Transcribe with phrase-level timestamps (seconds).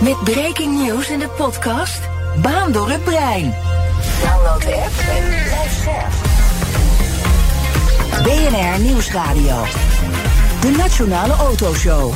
[0.00, 2.00] Met breaking news in de podcast
[2.42, 3.54] Baan door het brein.
[4.22, 6.12] Download de app en blijf scherp.
[8.22, 9.64] BNR Nieuwsradio.
[10.60, 12.12] De Nationale Autoshow.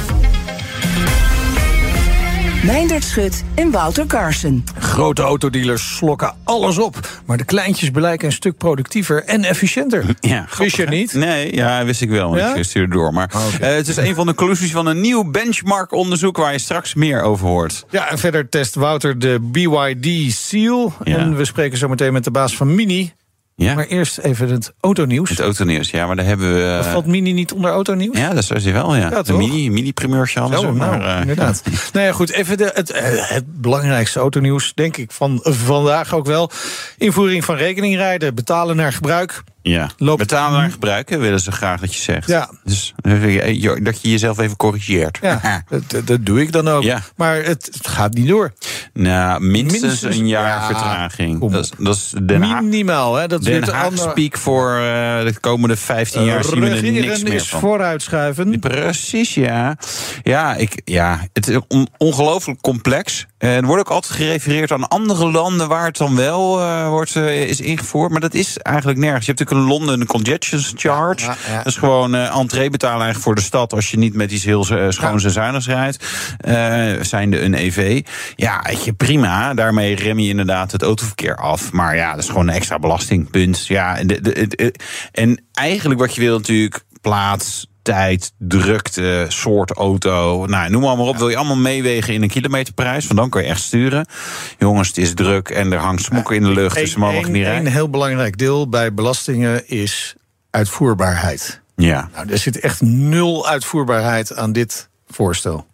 [2.67, 4.65] Meindert Schut en Wouter Carson.
[4.79, 7.09] Grote autodealers slokken alles op.
[7.27, 10.05] Maar de kleintjes blijken een stuk productiever en efficiënter.
[10.21, 11.15] Ja, Wist je niet?
[11.15, 12.37] Nee, ja, wist ik wel.
[12.37, 12.55] Ja?
[12.55, 13.13] Ik stuurde door.
[13.13, 13.65] Maar Oké.
[13.65, 17.23] eh, het is een van de conclusies van een nieuw benchmark-onderzoek waar je straks meer
[17.23, 17.85] over hoort.
[17.91, 20.93] Ja, en verder test Wouter de BYD Seal.
[21.05, 21.17] Ja.
[21.17, 23.13] En we spreken zo meteen met de baas van Mini.
[23.57, 25.31] Ja, Maar eerst even het autonieuws.
[25.31, 25.91] het autonieuws.
[25.91, 26.81] Ja, maar daar hebben we.
[26.85, 28.19] eh, Valt Mini niet onder autonieuws?
[28.19, 28.97] ja, dat is hij wel.
[28.97, 30.73] Ja, Ja, de mini, mini-primeurtje hadden Zo, ze.
[30.79, 31.63] nou, maar, eh, inderdaad.
[31.93, 36.27] nou ja, goed, even de, het, eh, het belangrijkste autonieuws, denk ik, van vandaag ook
[36.27, 36.51] wel.
[36.99, 39.43] Invoering van rekeningrijden, betalen naar gebruik.
[39.67, 42.29] Ja, Loopt- betalen gebruiken willen ze graag dat je zegt.
[42.29, 42.51] Ja.
[42.65, 45.19] Dus eh, dat je jezelf even corrigeert.
[45.23, 45.65] Ja,
[46.05, 46.83] dat, doe ik dan ook.
[46.83, 47.03] Ja.
[47.17, 48.53] Maar het, het gaat niet door.
[48.93, 51.51] Nou, minstens, Minstens- een jaar ja, vertraging.
[51.51, 52.63] Dat is, dat is Den Haag.
[52.63, 53.27] Minimaal, hè?
[53.27, 54.81] Dat Den Haag speak voor eh,
[55.25, 57.61] de komende 15 jaar zien we er niks meer is van.
[57.61, 58.61] vooruitschuiven.
[58.61, 59.77] Precies, ja.
[60.23, 63.27] Ja, ik, ja het is on- ongelooflijk complex.
[63.45, 67.43] Er wordt ook altijd gerefereerd aan andere landen waar het dan wel eh, wordt, eh,
[67.43, 68.11] is ingevoerd.
[68.11, 69.27] Maar dat is eigenlijk nergens.
[69.27, 71.25] Je hebt natuurlijk een Londen congestion charge.
[71.25, 71.57] Ja, ja.
[71.57, 74.45] Dat is gewoon eh entree betalen eigenlijk voor de stad als je niet met iets
[74.45, 76.05] heel schoons en zuinigs rijdt.
[77.09, 78.07] Zijnde een EV.
[78.37, 79.55] Ja, je, prima.
[79.55, 81.73] Daarmee rem je inderdaad het autoverkeer af.
[81.73, 83.31] Maar ja, dat is gewoon een extra belasting.
[83.31, 83.67] Punt.
[83.67, 84.75] Ja, en, de, de, de-
[85.13, 90.47] en eigenlijk wat je wil natuurlijk plaats tijd, drukte, soort auto.
[90.47, 91.17] Nou, noem maar, maar op.
[91.17, 93.07] Wil je allemaal meewegen in een kilometerprijs?
[93.07, 94.07] Want dan kun je echt sturen.
[94.59, 96.77] Jongens, het is druk en er hangt smokken in de lucht.
[96.77, 97.73] Dus ze mogen Eén- niet rijden.
[97.73, 100.15] heel belangrijk deel bij belastingen is
[100.51, 101.61] uitvoerbaarheid.
[101.77, 102.09] Ja.
[102.15, 105.67] Nou, er zit echt nul uitvoerbaarheid aan dit voorstel.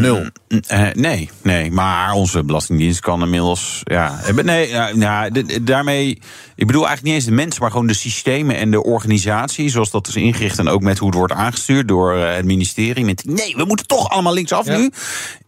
[0.00, 0.26] Nul.
[0.66, 3.80] Eh, nee, nee, maar onze belastingdienst kan inmiddels.
[3.84, 5.30] Ja, eh, nee, ja,
[5.62, 6.08] daarmee.
[6.56, 9.68] Ik bedoel eigenlijk niet eens de mensen, maar gewoon de systemen en de organisatie.
[9.68, 13.04] Zoals dat is ingericht en ook met hoe het wordt aangestuurd door eh, het ministerie.
[13.04, 14.76] Met nee, we moeten toch allemaal linksaf Ja.
[14.76, 14.90] nu.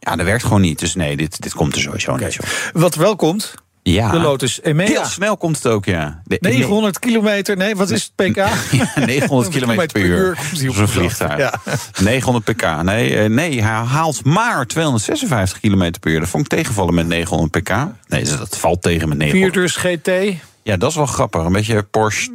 [0.00, 0.78] Ja, dat werkt gewoon niet.
[0.78, 2.42] Dus nee, dit, dit komt er sowieso niet zo.
[2.72, 3.54] Wat wel komt,
[3.92, 4.10] Ja.
[4.10, 4.86] de Lotus Emea.
[4.86, 6.20] Heel snel komt het ook, ja.
[6.24, 8.36] De- 900 kilometer, nee, wat is het pk?
[8.70, 10.36] Ja, 900 kilometer per uur.
[10.36, 10.90] grond.
[10.90, 11.38] vliegtuig.
[11.38, 11.54] Ja.
[12.04, 12.82] 900 pk.
[12.82, 16.20] Nee, eh, nee, hij haalt maar 256 kilometer per uur.
[16.20, 17.68] Dat vond ik tegenvallen met 900 pk.
[18.08, 19.52] Nee, dus dat valt tegen met 900.
[19.52, 20.40] Vierdeurs GT.
[20.62, 21.44] Ja, dat is wel grappig.
[21.44, 22.32] Een beetje Porsche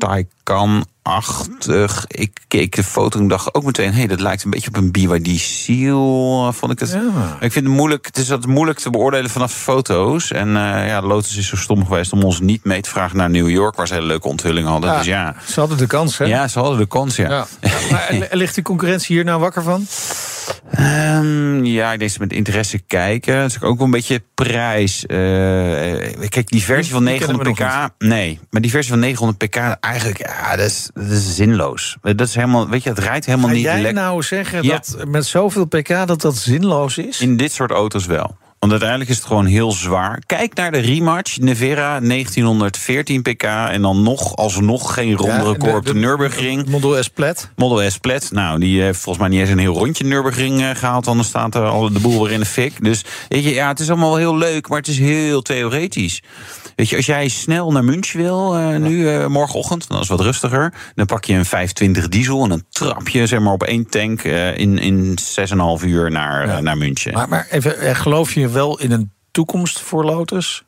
[1.12, 2.06] Taycan-achtig.
[2.08, 3.92] Ik keek de foto en dacht ook meteen...
[3.92, 6.90] hé, hey, dat lijkt een beetje op een BYD Seal, vond ik het.
[6.90, 7.38] Ja.
[7.40, 10.32] Ik vind het moeilijk, het is dat moeilijk te beoordelen vanaf foto's.
[10.32, 13.30] En eh, ja, Lotus is zo stom geweest om ons niet mee te vragen naar
[13.30, 13.76] New York...
[13.76, 14.98] waar ze hele leuke onthullingen hadden.
[14.98, 16.26] dus ja, Ze hadden de kans, hè?
[16.26, 17.30] ja, ze hadden de kans, ja.
[17.30, 17.48] Ja.
[17.92, 19.86] Maar ligt die concurrentie hier nou wakker van?
[20.72, 23.36] Ehm, ja, ik denk dat ze met interesse kijken.
[23.36, 25.06] Het is ook wel een beetje prijs.
[25.06, 25.18] Eh,
[26.30, 27.94] kijk, die versie van Die kennen 900 we nog pk.
[27.98, 31.98] Nee, maar die versie van 900 pk, eigenlijk, ja, dat is, dat is zinloos.
[32.02, 34.02] Dat is helemaal, weet je, het rijdt helemaal Ga niet jij lekker.
[34.02, 34.70] nou zeggen Ja.
[34.74, 37.20] dat met zoveel pk dat dat zinloos is?
[37.22, 38.38] In dit soort auto's wel.
[38.62, 40.22] Want uiteindelijk is het gewoon heel zwaar.
[40.26, 43.44] Kijk naar de rematch, Nevera 1914 pk.
[43.44, 46.70] En dan nog, alsnog geen ronde Ja, record op de, Nürburgring.
[46.70, 47.50] Model S Plat.
[47.56, 50.70] Model S Plat, nou, die heeft volgens mij niet eens een heel rondje Nürburgring eh,
[50.76, 51.08] gehaald.
[51.08, 52.84] Anders staat er al de boel weer in de fik.
[52.84, 56.22] Dus weet je, ja, het is allemaal wel heel leuk, maar het is heel theoretisch.
[56.82, 60.18] Weet je, als jij snel naar München wil, eh, nu eh, morgenochtend, dan is het
[60.18, 60.74] wat rustiger.
[60.96, 64.24] Dan pak je een 520 diesel en dan trap je zeg maar, op één tank
[64.24, 65.18] eh, in, in
[65.80, 67.14] 6,5 uur naar, naar München.
[67.14, 70.64] Maar, maar even, geloof je wel in een toekomst voor Lotus?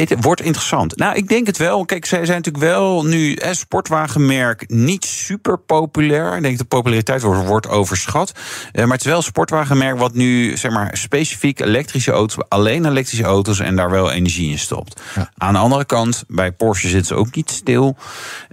[0.00, 0.96] Het wordt interessant.
[0.96, 1.84] Nou, ik denk het wel.
[1.84, 6.36] Kijk, zij zijn natuurlijk wel nu een sportwagenmerk niet super populair.
[6.36, 8.32] Ik denk dat de populariteit wordt, wordt overschat.
[8.72, 12.84] Eh, maar het is wel een sportwagenmerk wat nu zeg maar specifiek elektrische auto's, alleen
[12.86, 15.00] elektrische auto's en daar wel energie in stopt.
[15.14, 15.30] Ja.
[15.36, 17.96] Aan de andere kant, bij Porsche zitten ze ook niet stil.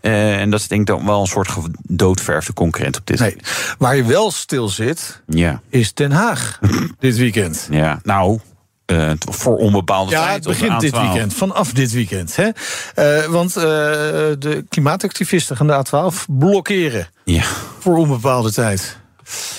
[0.02, 3.20] Eh, en dat is denk ik dan wel een soort gedoodverfde concurrent op dit.
[3.20, 3.36] Nee.
[3.78, 6.60] Waar je wel stil zit, Ja, is Den Haag
[7.00, 7.68] dit weekend.
[7.72, 8.00] ja.
[8.04, 8.40] Nou,
[8.86, 10.34] eh, voor onbepaalde Ja, tijd.
[10.34, 11.08] het tot begint dit 12.
[11.12, 11.34] weekend.
[11.34, 12.36] Vanaf dit weekend.
[12.36, 12.50] Hè?
[12.96, 17.08] Eh, want eh, de klimaatactivisten gaan de A12 blokkeren.
[17.24, 17.44] Ja,
[17.80, 18.98] Voor onbepaalde tijd.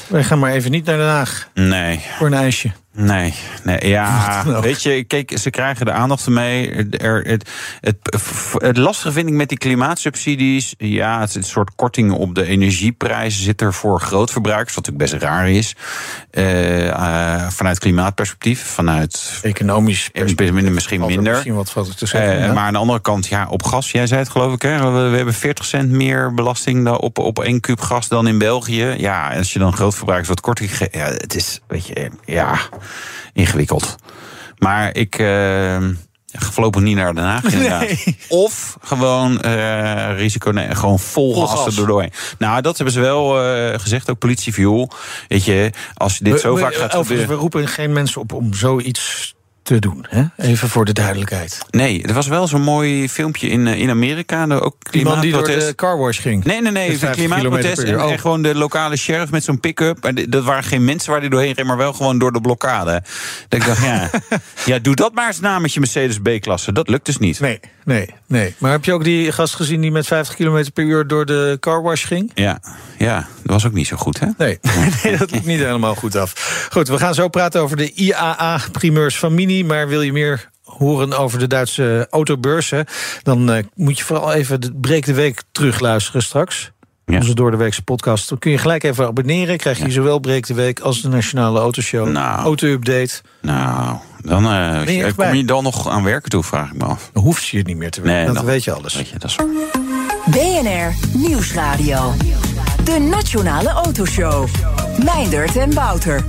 [0.08, 1.48] Wij gaan maar even niet naar Den Haag.
[1.54, 2.00] nee.
[2.18, 2.70] Voor een ijsje.
[2.98, 6.88] Nee, nee ja, weet je, kijk, ze krijgen de aandacht ermee.
[6.90, 7.50] Er, het,
[7.80, 7.96] het,
[8.58, 12.44] het, lastige vind ik met die klimaatsubsidies, ja, het is een soort korting op de
[12.44, 15.76] energieprijzen zit er voor grootverbruikers, wat natuurlijk best raar is.
[16.32, 21.32] Uh, uh, vanuit klimaatperspectief, vanuit economisch perspectief misschien minder.
[21.32, 22.48] Misschien wat fout te zeggen.
[22.48, 24.92] Uh, maar aan de andere kant, ja, op gas, jij zei het geloof ik, hè,
[24.92, 28.94] we, we hebben 40 cent meer belasting op, op één kuub gas dan in België.
[28.96, 32.58] Ja, als je dan grootverbruikers wat korting geeft, ja, het is, weet je, ja
[33.32, 33.96] ingewikkeld.
[34.58, 35.88] Maar ik uh,
[36.32, 37.88] voorlopig niet naar Den Haag inderdaad.
[38.28, 42.12] Of gewoon uh, risico, nee, gewoon vol, vol gas erdoorheen.
[42.38, 44.90] Nou, dat hebben ze wel uh, gezegd, ook politie viel.
[45.28, 47.06] Weet je, als je dit we, zo vaak gaat.
[47.06, 49.35] We roepen geen mensen op om zoiets
[49.66, 50.06] te doen.
[50.08, 50.24] Hè?
[50.36, 51.58] Even voor de duidelijkheid.
[51.70, 54.46] Nee, er was wel zo'n mooi filmpje in, in Amerika.
[54.48, 56.44] Ook die man die door de carwash ging.
[56.44, 56.98] Nee, nee, nee.
[56.98, 57.82] Klimaatprotest.
[57.82, 60.12] En, en, gewoon de lokale sheriff met zo'n pick-up.
[60.28, 63.02] Dat waren geen mensen waar die doorheen ging, maar wel gewoon door de blokkade.
[63.48, 64.10] Dat ik dacht, ja,
[64.74, 66.72] ja, doe dat maar eens na met je Mercedes B-klasse.
[66.72, 67.40] Dat lukt dus niet.
[67.40, 68.54] Nee, nee, nee.
[68.58, 71.56] Maar heb je ook die gast gezien die met 50 km per uur door de
[71.60, 72.30] carwash ging?
[72.34, 72.60] Ja,
[72.98, 73.26] ja.
[73.42, 74.26] Dat was ook niet zo goed, hè?
[74.38, 74.58] Nee,
[75.02, 76.68] nee dat liep niet helemaal goed af.
[76.72, 79.64] Goed, we gaan zo praten over de IAA-primeurs van Mini.
[79.64, 82.86] Maar wil je meer horen over de Duitse autobeurzen...
[83.22, 86.70] dan uh, moet je vooral even de Breek de Week terugluisteren straks.
[87.06, 87.16] Ja.
[87.16, 88.28] Onze Door de Weekse podcast.
[88.28, 89.56] Dan kun je gelijk even abonneren.
[89.56, 89.90] Krijg je ja.
[89.90, 92.08] zowel Breek de Week als de Nationale Autoshow.
[92.08, 93.20] Nou, Auto-update.
[93.40, 97.10] Nou, dan uh, je kom je dan nog aan werken toe, vraag ik me af.
[97.12, 98.94] Dan hoef je niet meer te werken, nee, dan, dan weet je alles.
[98.94, 99.36] Weet je, dat is...
[100.30, 102.12] BNR Nieuwsradio.
[102.84, 104.48] De Nationale Autoshow.
[105.04, 106.24] Meindert en Wouter.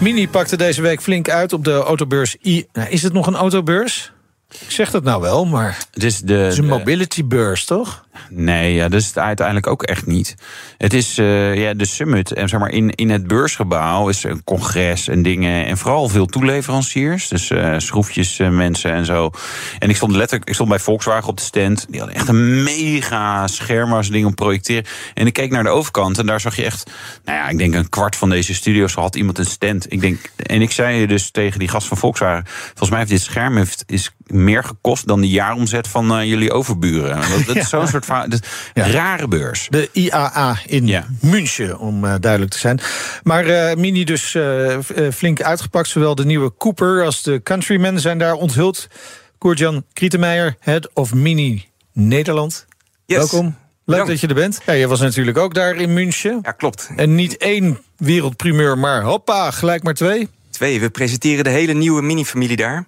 [0.00, 2.66] Mini pakte deze week flink uit op de autobeurs I.
[2.72, 4.12] Nou, is het nog een autobeurs?
[4.48, 8.06] Ik zeg dat nou wel, maar het is, de, het is een mobility-beurs, toch?
[8.30, 10.34] Nee, ja, dat is het uiteindelijk ook echt niet.
[10.78, 12.32] Het is uh, ja, de summit.
[12.32, 15.66] En zeg maar, in, in het beursgebouw is een congres en dingen.
[15.66, 17.28] En vooral veel toeleveranciers.
[17.28, 19.30] Dus uh, schroefjes, uh, mensen en zo.
[19.78, 21.86] En ik stond letterlijk, ik stond bij Volkswagen op de stand.
[21.88, 24.84] Die hadden echt een mega scherm waar ze dingen op projecteren.
[25.14, 26.90] En ik keek naar de overkant en daar zag je echt,
[27.24, 29.92] nou ja, ik denk een kwart van deze studio's had iemand een stand.
[29.92, 33.20] Ik denk, en ik zei dus tegen die gast van Volkswagen: Volgens mij heeft dit
[33.20, 37.16] scherm heeft, is meer gekost dan de jaaromzet van jullie overburen.
[37.16, 38.40] Dat, dat is zo'n soort dus
[38.74, 38.90] ja.
[38.90, 39.66] rare beurs.
[39.70, 41.06] De IAA in ja.
[41.20, 42.80] München, om uh, duidelijk te zijn.
[43.22, 44.78] Maar uh, Mini dus uh,
[45.12, 45.88] flink uitgepakt.
[45.88, 48.88] Zowel de nieuwe Cooper als de Countryman zijn daar onthuld.
[49.38, 52.66] Koert-Jan Krietenmeijer, Head of Mini Nederland.
[53.04, 53.18] Yes.
[53.18, 53.56] Welkom.
[53.84, 54.60] Leuk dat je er bent.
[54.66, 56.38] Ja, je was natuurlijk ook daar in München.
[56.42, 56.90] Ja, klopt.
[56.96, 60.28] En niet één wereldprimeur, maar hoppa, gelijk maar twee.
[60.50, 60.80] Twee.
[60.80, 62.86] We presenteren de hele nieuwe mini-familie daar.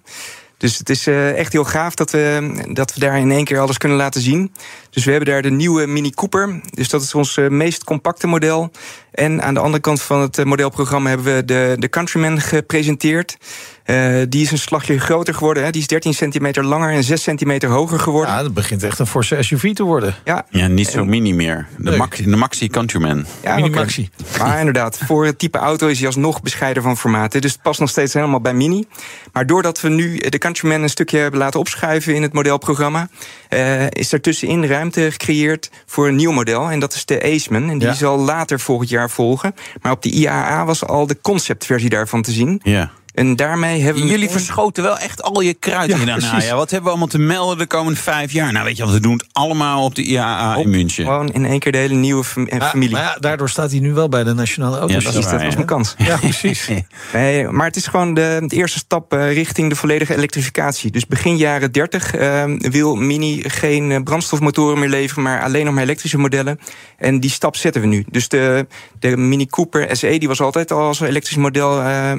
[0.57, 3.77] Dus het is echt heel gaaf dat we, dat we daar in één keer alles
[3.77, 4.53] kunnen laten zien.
[4.91, 6.61] Dus we hebben daar de nieuwe Mini Cooper.
[6.69, 8.71] Dus dat is ons uh, meest compacte model.
[9.11, 13.37] En aan de andere kant van het modelprogramma hebben we de, de Countryman gepresenteerd.
[13.85, 15.63] Uh, die is een slagje groter geworden.
[15.63, 15.69] Hè.
[15.69, 18.33] Die is 13 centimeter langer en 6 centimeter hoger geworden.
[18.33, 20.15] Ja, dat begint echt een forse SUV te worden.
[20.25, 21.67] Ja, ja niet zo mini meer.
[21.77, 23.25] De, maxi, de Maxi Countryman.
[23.43, 24.09] Ja, mini Maxi.
[24.39, 27.41] Maar inderdaad, voor het type auto is hij alsnog bescheiden van formaat.
[27.41, 28.85] Dus het past nog steeds helemaal bij Mini.
[29.33, 33.09] Maar doordat we nu de Countryman een stukje hebben laten opschuiven in het modelprogramma...
[33.53, 36.69] Uh, is er tussenin ruimte gecreëerd voor een nieuw model.
[36.69, 37.69] En dat is de Aceman.
[37.69, 37.93] En die ja.
[37.93, 39.55] zal later volgend jaar volgen.
[39.81, 42.59] Maar op de IAA was al de conceptversie daarvan te zien.
[42.63, 42.91] Ja.
[43.13, 44.09] En daarmee hebben we.
[44.09, 46.41] Jullie verschoten wel echt al je kruid ja, in daarna.
[46.41, 48.51] Ja, wat hebben we allemaal te melden de komende vijf jaar?
[48.51, 51.05] Nou, weet je wat, we doen het allemaal op de IAA in München.
[51.05, 52.91] Gewoon in één keer de hele nieuwe familie.
[52.91, 55.03] Maar ja, daardoor staat hij nu wel bij de Nationale Auto's.
[55.03, 55.95] Ja, dat, dat was mijn kans.
[55.97, 56.69] Ja, precies.
[57.13, 60.91] nee, maar het is gewoon de, de eerste stap uh, richting de volledige elektrificatie.
[60.91, 65.83] Dus begin jaren 30 uh, wil Mini geen brandstofmotoren meer leveren, maar alleen nog maar
[65.83, 66.59] elektrische modellen.
[66.97, 68.05] En die stap zetten we nu.
[68.09, 68.67] Dus de,
[68.99, 72.11] de Mini Cooper SE die was altijd al als elektrisch model uh,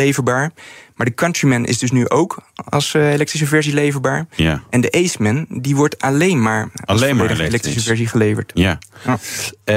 [0.00, 0.52] leverbaar.
[1.00, 2.38] Maar de Countryman is dus nu ook
[2.68, 4.26] als uh, elektrische versie leverbaar.
[4.36, 4.62] Ja.
[4.70, 8.50] En de Aceman, die wordt alleen maar als alleen maar elektrische versie geleverd.
[8.54, 8.78] Ja.
[9.04, 9.18] ja.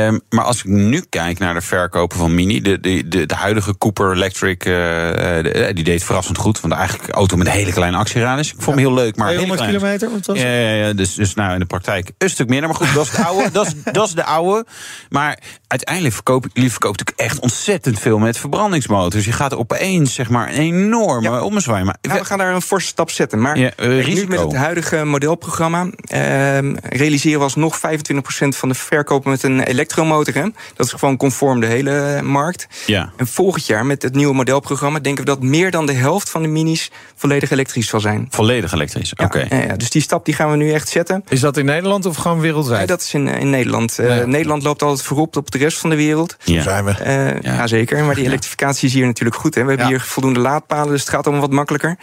[0.08, 3.36] Um, maar als ik nu kijk naar de verkopen van Mini, de, de, de, de
[3.36, 6.60] huidige Cooper Electric, uh, de, die deed verrassend goed.
[6.60, 8.48] Want eigenlijk een auto met een hele kleine actieradius.
[8.48, 10.10] Ik vond hem heel leuk, maar 200 kilometer?
[10.25, 12.70] Was ja, ja, ja, dus, dus nou in de praktijk een stuk minder.
[12.70, 13.51] Maar goed, dat is de oude.
[13.51, 14.65] dat, is, dat is de oude.
[15.10, 19.25] Maar uiteindelijk verkopen jullie verkoopt natuurlijk echt ontzettend veel met verbrandingsmotors.
[19.25, 21.86] Je gaat opeens zeg maar een enorm me ommezwaaien.
[21.86, 23.41] Maar Nou, we gaan daar een forse stap zetten.
[23.41, 28.75] Maar Ja, eh, nu met het huidige modelprogramma ehm, realiseren we alsnog 25% van de
[28.75, 30.34] verkoop met een elektromotor.
[30.34, 30.43] Hè?
[30.75, 32.67] Dat is gewoon conform de hele eh, markt.
[32.86, 33.12] ja.
[33.17, 36.41] En volgend jaar met het nieuwe modelprogramma denken we dat meer dan de helft van
[36.41, 38.27] de minis volledig elektrisch zal zijn.
[38.29, 39.12] Volledig elektrisch.
[39.15, 39.46] Ja, Oké.
[39.50, 41.24] ja, ja, dus die stap die gaan we nu echt zetten.
[41.29, 42.77] Is dat in Nederland of gewoon wereldwijd?
[42.77, 44.00] Nee, dat is in, in Nederland.
[44.00, 44.25] Eh, Ja.
[44.25, 46.36] Nederland loopt altijd voorop op de rest van de wereld.
[46.43, 46.62] Zo Ja.
[46.62, 46.91] zijn we.
[46.91, 47.53] Eh Ja.
[47.53, 47.67] ja.
[47.67, 48.03] zeker.
[48.03, 49.55] Maar die elektrificatie is hier natuurlijk goed.
[49.55, 49.62] Hè.
[49.62, 49.91] We hebben Ja.
[49.91, 51.98] hier voldoende laadpalen, dus het gaat allemaal wat makkelijker.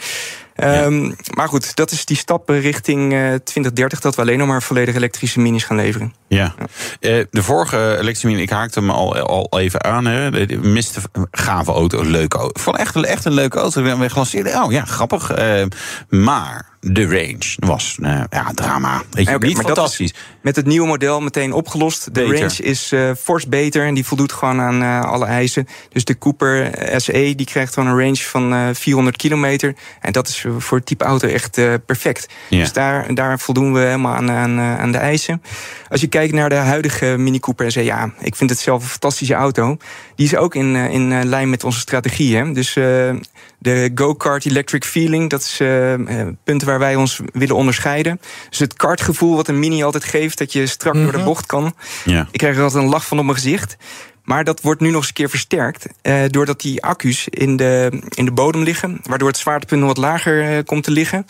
[0.61, 4.01] Ehm, Maar goed, dat is die stap eh, richting eh, 2030...
[4.01, 6.15] dat we alleen nog maar volledig elektrische minis gaan leveren.
[6.29, 6.55] Ja.
[7.01, 10.05] Eh, de vorige elektrische mini, ik haakte hem al, al even aan.
[10.05, 10.47] Hè.
[10.47, 11.01] De, miste
[11.31, 12.51] gave auto, leuke auto.
[12.55, 13.83] Ik vond echt, een- echt een leuke auto.
[13.83, 14.55] We gelanceerd.
[14.55, 15.31] Oh ja, grappig.
[15.31, 15.65] Eh,
[16.09, 19.03] maar de range was eh, ja, drama.
[19.11, 20.15] Weet je, oké, niet fantastisch.
[20.43, 22.05] Met het nieuwe model meteen opgelost.
[22.05, 22.37] De Beter.
[22.39, 25.67] range is eh fors beter en die voldoet gewoon aan eh, alle eisen.
[25.93, 29.75] Dus de Cooper SE die krijgt gewoon een range van eh 400 kilometer.
[30.01, 32.29] En dat is voor het type auto echt eh, perfect.
[32.49, 32.59] Ja.
[32.59, 35.43] Dus daar, daar voldoen we helemaal aan, aan, eh, aan de eisen.
[35.89, 38.89] Als je kijkt naar de huidige Mini Cooper SE, ja, ik vind het zelf een
[38.89, 39.77] fantastische auto.
[40.15, 42.37] Die is ook in, eh, in eh, lijn met onze strategie.
[42.37, 42.53] Hè?
[42.53, 43.15] Dus eh,
[43.59, 48.21] de go-kart electric feeling, dat is eh eh, punten waar wij ons willen onderscheiden.
[48.49, 51.75] Dus het kartgevoel wat een Mini altijd geeft, dat je strak door de bocht kan.
[52.05, 52.29] Ja.
[52.31, 53.77] Ik krijg er altijd een lach van op mijn gezicht.
[54.25, 55.87] Maar dat wordt nu nog eens een keer versterkt.
[56.03, 59.01] Eh, doordat die accu's in de, in de bodem liggen.
[59.03, 61.27] Waardoor het zwaartepunt nog wat lager eh, komt te liggen.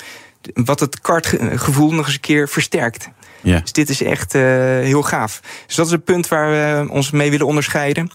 [0.54, 3.08] Wat het kartgevoel nog eens een keer versterkt.
[3.40, 3.60] Ja.
[3.60, 5.40] Dus dit is echt eh, heel gaaf.
[5.66, 8.10] Dus dat is een punt waar we ons mee willen onderscheiden.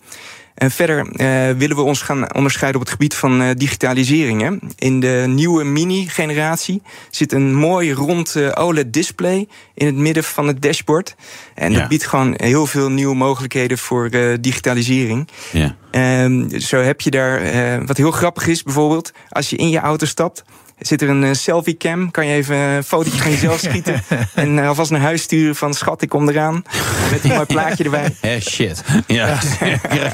[0.56, 4.42] En verder eh, willen we ons gaan onderscheiden op het gebied van eh, digitalisering.
[4.42, 4.52] Hè.
[4.78, 10.62] In de nieuwe mini-generatie zit een mooi rond eh, OLED-display in het midden van het
[10.62, 11.16] dashboard.
[11.56, 11.80] En Ja.
[11.80, 14.10] dat biedt gewoon heel veel nieuwe mogelijkheden voor
[14.42, 15.28] digitalisering.
[15.52, 15.76] Ja.
[15.92, 17.42] Ehm, zo heb je daar,
[17.86, 20.44] wat heel grappig is bijvoorbeeld, als je in je auto stapt,
[20.80, 24.04] zit er een eh, selfie cam, kan je even een fotootje van jezelf schieten
[24.36, 26.64] en eh, alvast naar huis sturen van schat, ik kom eraan,
[27.12, 28.04] met een mooi plaatje erbij.
[28.22, 28.84] Eh, shit.
[29.08, 29.40] Ja.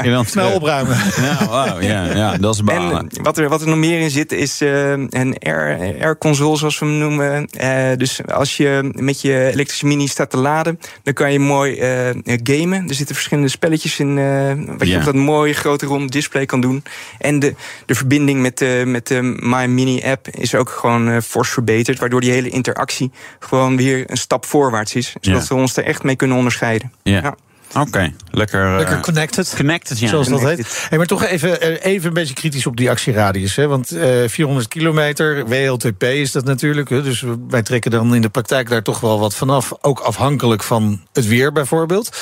[0.04, 0.54] Dan Snel terug.
[0.56, 0.98] opruimen.
[1.22, 3.10] Nou, ja, ja, dat is En balen.
[3.10, 6.58] eh, wat er, wat er nog meer in zit is eh, een air, air console,
[6.58, 7.48] zoals we hem noemen.
[7.48, 11.78] Eh, dus als je met je elektrische mini staat te laden, dan kan je mooi
[11.80, 12.10] eh,
[12.44, 12.90] gamen.
[12.90, 14.98] Er zitten verschillende spelletjes in, eh, wat je Ja.
[15.00, 16.84] op dat mooie grote ronde display kan doen.
[17.20, 21.18] En de, de verbinding met de, met de My Mini app is ook gewoon eh,
[21.22, 25.14] fors verbeterd, waardoor die hele interactie gewoon weer een stap voorwaarts is.
[25.22, 25.56] Zodat Ja.
[25.56, 26.92] we ons er echt mee kunnen onderscheiden.
[27.04, 27.20] Ja.
[27.22, 27.36] Ja.
[27.80, 28.66] Oké, lekker.
[28.72, 29.54] eh, Lekker connected.
[29.56, 30.08] connected, ja.
[30.08, 30.86] Zoals dat heet.
[30.90, 33.56] Hey, maar toch even, eh, even een beetje kritisch op die actieradius.
[33.56, 33.68] Hè?
[33.68, 36.90] Want eh 400 kilometer, WLTP is dat natuurlijk.
[36.90, 37.02] Hè?
[37.04, 39.72] Dus wij trekken dan in de praktijk daar toch wel wat vanaf.
[39.82, 42.18] Ook afhankelijk van het weer bijvoorbeeld.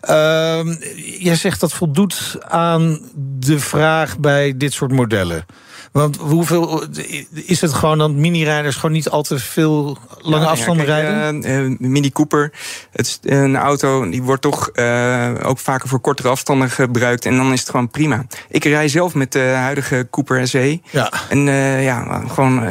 [0.00, 0.74] Ehm,
[1.18, 3.00] jij zegt dat voldoet aan
[3.38, 5.46] de vraag bij dit soort modellen.
[5.94, 6.84] Want hoeveel
[7.32, 11.06] is het gewoon dat mini-rijders gewoon niet al te veel lange Ja, afstanden ja, kijk,
[11.06, 11.42] rijden?
[11.44, 12.52] eh, Mini Cooper,
[12.92, 17.24] het is een auto die wordt toch eh, ook vaker voor kortere afstanden gebruikt.
[17.26, 18.24] En dan is het gewoon prima.
[18.48, 20.80] Ik rij zelf met de huidige Cooper SE.
[20.90, 21.12] ja.
[21.28, 21.38] En
[21.82, 22.68] ja, gewoon,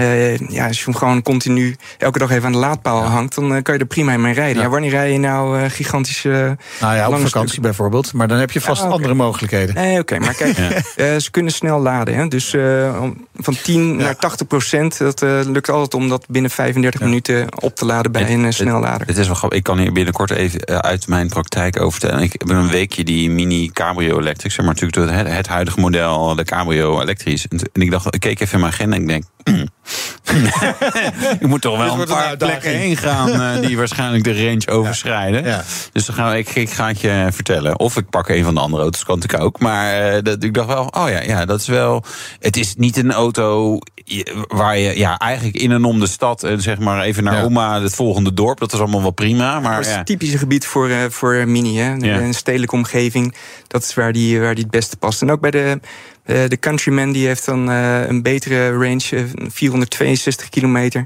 [0.49, 3.73] ja, als je hem gewoon continu elke dag even aan de laadpaal hangt, dan kan
[3.73, 4.61] je er prima mee rijden.
[4.63, 4.69] Ja.
[4.69, 6.57] Wanneer rij je nou gigantische.
[6.81, 7.61] Nou ja, op vakantie stukken?
[7.61, 8.13] bijvoorbeeld.
[8.13, 8.91] Maar dan heb je vast oké.
[8.91, 9.75] andere mogelijkheden.
[9.75, 10.55] Nee, oké, maar kijk,
[11.23, 12.15] ze kunnen snel laden.
[12.15, 12.27] Hè?
[12.27, 12.55] Dus
[13.35, 17.75] van 10 naar 80 procent, dat eh, lukt altijd om dat binnen 35 minuten op
[17.75, 19.07] te laden bij Het- een eh, het- snellader.
[19.07, 19.57] Het is wel grappig.
[19.57, 22.23] Ik kan hier binnenkort even eh, uit mijn praktijk over vertellen.
[22.23, 26.35] Ik heb een weekje die mini cabrio elektrisch, zeg maar natuurlijk het, het huidige model,
[26.35, 27.47] de cabrio elektrisch.
[27.47, 29.23] En, en ik dacht, ik keek even in mijn agenda en ik denk.
[31.39, 34.45] ik moet toch wel een wordt een paar plekken heen gaan eh, die waarschijnlijk de
[34.45, 35.43] range overschrijden.
[35.45, 35.63] Ja.
[35.91, 37.79] Dus dan ga ik, ik ga het je vertellen.
[37.79, 39.59] Of ik pak een van de andere auto's, kan ik ook.
[39.59, 42.03] Maar eh, dat, ik dacht wel, oh ja, ja, dat is wel.
[42.39, 43.79] Het is niet een auto
[44.47, 47.43] waar je ja, eigenlijk in en om de stad, en zeg maar even naar Ja.
[47.43, 48.59] oma, het volgende dorp.
[48.59, 49.59] Dat is allemaal wel prima.
[49.59, 51.77] Maar dat is het typische gebied voor, eh, voor Mini.
[51.77, 51.91] Hè?
[51.91, 53.35] Een stedelijke omgeving,
[53.67, 55.21] dat is waar die, waar die het beste past.
[55.21, 55.79] En ook bij de,
[56.23, 61.05] eh, de Countryman, die heeft dan eh, een betere range, eh, 462 kilometer.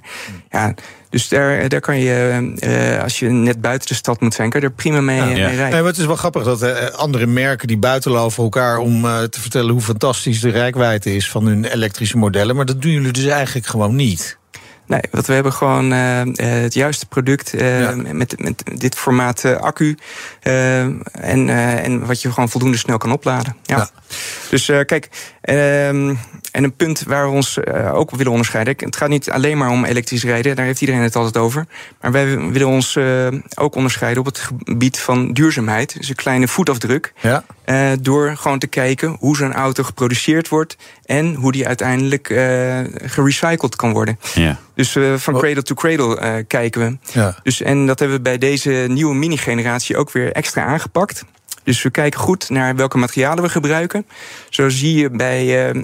[0.49, 0.73] Ja,
[1.09, 4.59] dus daar, daar kan je, eh, als je net buiten de stad moet zijn, kan
[4.61, 5.23] je er prima mee, Ja.
[5.25, 5.57] mee rijden.
[5.63, 9.23] Nee, maar het is wel grappig dat andere merken die buiten over elkaar om eh,
[9.23, 12.55] te vertellen hoe fantastisch de rijkwijde is van hun elektrische modellen.
[12.55, 14.37] Maar dat doen jullie dus eigenlijk gewoon niet.
[14.87, 17.95] Nee, want we hebben gewoon uh, het juiste product uh, ja.
[17.95, 19.97] met, met dit formaat uh, accu.
[20.41, 23.55] en, en wat je gewoon voldoende snel kan opladen.
[23.63, 23.77] Ja.
[23.77, 23.89] ja.
[24.49, 25.09] Dus kijk,
[25.41, 26.15] ehm,
[26.51, 27.59] en een punt waar we ons
[27.91, 28.75] ook willen onderscheiden.
[28.77, 31.65] Het gaat niet alleen maar om elektrisch rijden, daar heeft iedereen het altijd over.
[32.01, 32.97] Maar wij willen ons
[33.55, 35.97] ook onderscheiden op het gebied van duurzaamheid.
[35.97, 37.13] Dus een kleine voetafdruk.
[37.21, 37.43] Ja.
[38.01, 42.27] door gewoon te kijken hoe zo'n auto geproduceerd wordt en hoe die uiteindelijk
[43.03, 44.19] gerecycled kan worden.
[44.33, 44.59] Ja.
[44.77, 45.39] Dus uh, van oh.
[45.39, 46.97] cradle to cradle uh, kijken we.
[47.19, 47.35] Ja.
[47.43, 51.23] Dus, en dat hebben we bij deze nieuwe mini-generatie ook weer extra aangepakt.
[51.67, 54.05] Dus we kijken goed naar welke materialen we gebruiken.
[54.49, 55.83] Zo zie je bij, uh,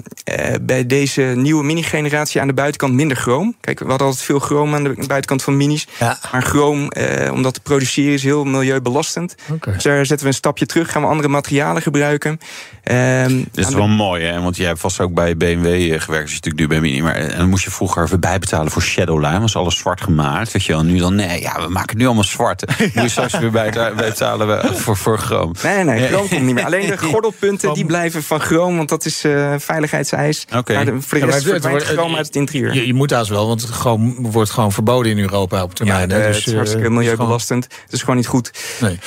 [0.62, 3.56] bij deze nieuwe mini-generatie aan de buitenkant minder chroom.
[3.60, 5.86] Kijk, we hadden altijd veel chroom aan de buitenkant van minis.
[5.98, 6.18] Ja.
[6.32, 9.34] Maar chroom, uh, om dat te produceren, is heel milieubelastend.
[9.50, 9.74] Okay.
[9.74, 12.30] Dus daar zetten we een stapje terug, gaan we andere materialen gebruiken.
[12.30, 14.40] Um, dat is wel mooi, hè?
[14.40, 17.02] Want jij hebt vast ook bij BMW gewerkt, dus natuurlijk nu bij Mini.
[17.02, 19.40] Maar en dan moest je vroeger even bijbetalen voor Shadowline.
[19.40, 20.52] Was alles zwart gemaakt.
[20.52, 22.64] Weet je wel, nu dan, nee, ja, we maken het nu allemaal zwart.
[22.66, 22.84] ja.
[22.94, 25.54] Moet je straks weer bijbetalen voor, voor chroom.
[25.62, 26.64] Nee, nee, chroom komt niet meer.
[26.64, 30.44] Alleen de gordelpunten die blijven van chroom, want dat is uh, veiligheidseis.
[30.46, 30.58] Oké.
[30.58, 30.84] Okay.
[30.84, 32.74] Maar voor de rest ja, het chroom uit het interieur.
[32.74, 36.08] Je, je moet haast wel, want het gewoon, wordt gewoon verboden in Europa op termijn.
[36.08, 37.64] Ja, dus, het is hartstikke milieubelastend.
[37.64, 38.50] Het is gewoon niet goed.
[38.80, 38.98] Nee.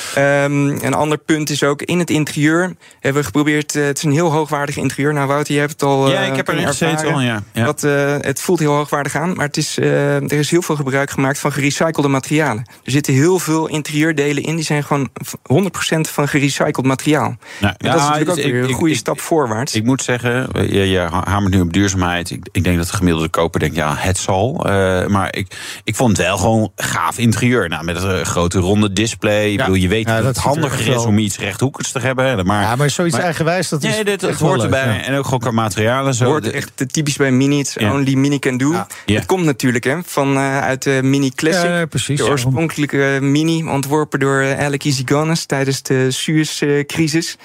[0.43, 3.75] Um, een ander punt is ook, in het interieur hebben we geprobeerd...
[3.75, 5.13] Uh, het is een heel hoogwaardig interieur.
[5.13, 7.43] Nou, Wouter, je hebt het al Ja, ik heb erin gezeten al, ja.
[7.53, 7.65] ja.
[7.65, 7.81] Dat,
[8.21, 11.51] het voelt heel hoogwaardig aan, maar het is, er is heel veel gebruik gemaakt van
[11.51, 12.65] gerecyclede materialen.
[12.83, 15.09] Er zitten heel veel interieurdelen in, die zijn gewoon
[15.53, 17.37] 100% van gerecycled materiaal.
[17.59, 19.75] Nou, dat is natuurlijk ook weer een goede stap voorwaarts.
[19.75, 22.31] Ik moet zeggen, je, je hamert nu op duurzaamheid.
[22.31, 24.65] Ik, ik, denk dat de gemiddelde koper denkt, ja, het zal.
[24.65, 27.69] Uh, maar ik, ik vond het wel gewoon gaaf interieur.
[27.69, 29.45] Nou, met een grote ronde display.
[29.45, 29.51] Ja.
[29.51, 32.45] Ik bedoel, je weet dat het handiger is om iets rechthoekers te hebben.
[32.45, 35.03] Maar, ja, maar zoiets maar, eigenwijs, dat is Nee, dit, het hoort erbij.
[35.03, 36.13] En ook gewoon qua materialen.
[36.13, 36.23] Zo.
[36.23, 37.59] Het hoort echt typisch bij Mini.
[37.59, 38.85] It's only Mini can do.
[39.05, 41.89] Het komt natuurlijk hè, van, uh, uit de Mini Classic.
[41.89, 42.17] precies.
[42.17, 46.11] De oorspronkelijke Mini, ontworpen door Alec Easygones tijdens de
[46.47, 47.37] Suez-crisis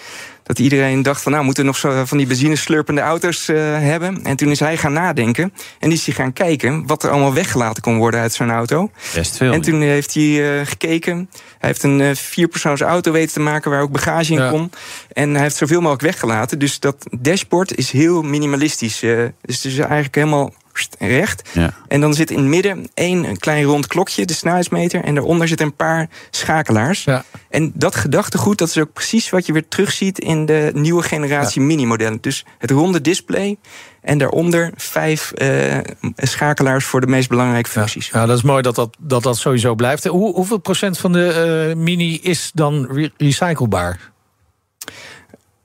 [0.42, 4.24] dat iedereen dacht van nou moeten we nog zo van die benzineslurpende auto's uh, hebben.
[4.24, 7.82] En toen is hij gaan nadenken en is hij gaan kijken wat er allemaal weggelaten
[7.82, 8.90] kon worden uit zo'n auto.
[9.14, 9.52] Best veel.
[9.52, 11.30] En toen heeft hij uh, gekeken.
[11.58, 14.50] Hij heeft een uh, vierpersoons auto weten te maken waar ook bagage in ja.
[14.50, 14.70] kon.
[15.12, 16.58] En hij heeft zoveel mogelijk weggelaten.
[16.58, 19.00] Dus dat dashboard is heel minimalistisch.
[19.00, 20.52] dus het is eigenlijk helemaal
[20.98, 21.48] recht.
[21.52, 21.74] Ja.
[21.88, 25.04] En dan zit in het midden één klein rond klokje, de snelheidsmeter.
[25.04, 27.04] En daaronder zitten een paar schakelaars.
[27.04, 27.24] Ja.
[27.50, 31.60] En dat gedachtegoed, dat is ook precies wat je weer terugziet in de nieuwe generatie
[31.60, 31.66] ja.
[31.66, 32.18] mini-modellen.
[32.20, 33.56] Dus het ronde display
[34.00, 35.78] en daaronder vijf uh,
[36.16, 38.08] schakelaars voor de meest belangrijke functies.
[38.08, 40.04] Ja, dat is mooi dat dat, dat, dat sowieso blijft.
[40.04, 44.11] Hoe, hoeveel procent van de uh, mini is dan re recyclebaar?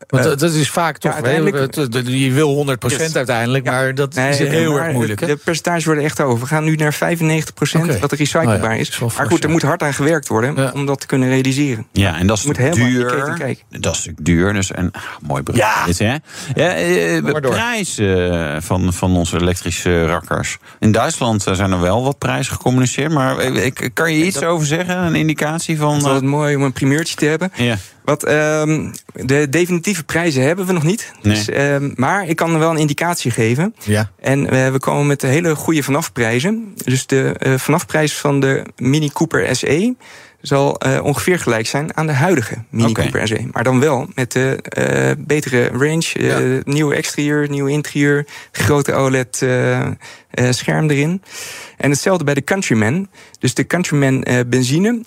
[0.08, 1.20] Want uh, dat is vaak toch.
[1.24, 1.32] Ja,
[2.04, 2.78] je wil
[3.10, 5.20] 100% uiteindelijk, ja, maar dat nee, is heel erg moeilijk.
[5.20, 5.28] Hè?
[5.28, 6.40] De percentages worden echt over.
[6.40, 8.00] We gaan nu naar 95% okay.
[8.00, 9.00] wat recyclebaar oh ja, is.
[9.00, 11.88] Maar goed, er moet hard aan gewerkt worden om dat te kunnen realiseren.
[11.92, 13.56] Ja, en dat is moet duur.
[13.70, 14.54] Dat is duur.
[14.54, 15.64] Dus en, ah, mooi bericht.
[15.64, 15.86] Ja.
[15.86, 16.16] Dit, hè?
[16.56, 20.58] Ja, eh, prijs uh, van, van onze elektrische rakkers.
[20.80, 23.12] In Duitsland zijn er wel wat prijzen gecommuniceerd.
[23.12, 24.98] Maar ik, kan je iets dat, over zeggen?
[24.98, 26.06] Een indicatie van.
[26.06, 27.52] Het is mooi om een primeurtje te hebben.
[27.56, 27.78] Ja.
[28.08, 31.12] Wat, um, de definitieve prijzen hebben we nog niet.
[31.22, 31.34] Nee.
[31.34, 33.76] Dus, um, maar ik kan er wel een indicatie geven.
[33.84, 34.12] Ja.
[34.20, 36.74] En uh, we komen met hele goede vanafprijzen.
[36.76, 39.96] Dus de uh, vanafprijs van de Mini Cooper SE
[40.42, 43.04] zal uh, ongeveer gelijk zijn aan de huidige Mini okay.
[43.04, 43.48] Cooper SE.
[43.52, 46.62] Maar dan wel met de uh, betere range, uh, ja.
[46.64, 49.46] nieuwe exterieur, nieuwe interieur, grote OLED
[50.50, 51.22] scherm erin.
[51.78, 53.08] En hetzelfde bij de Countryman.
[53.40, 55.02] Dus de Countryman benzine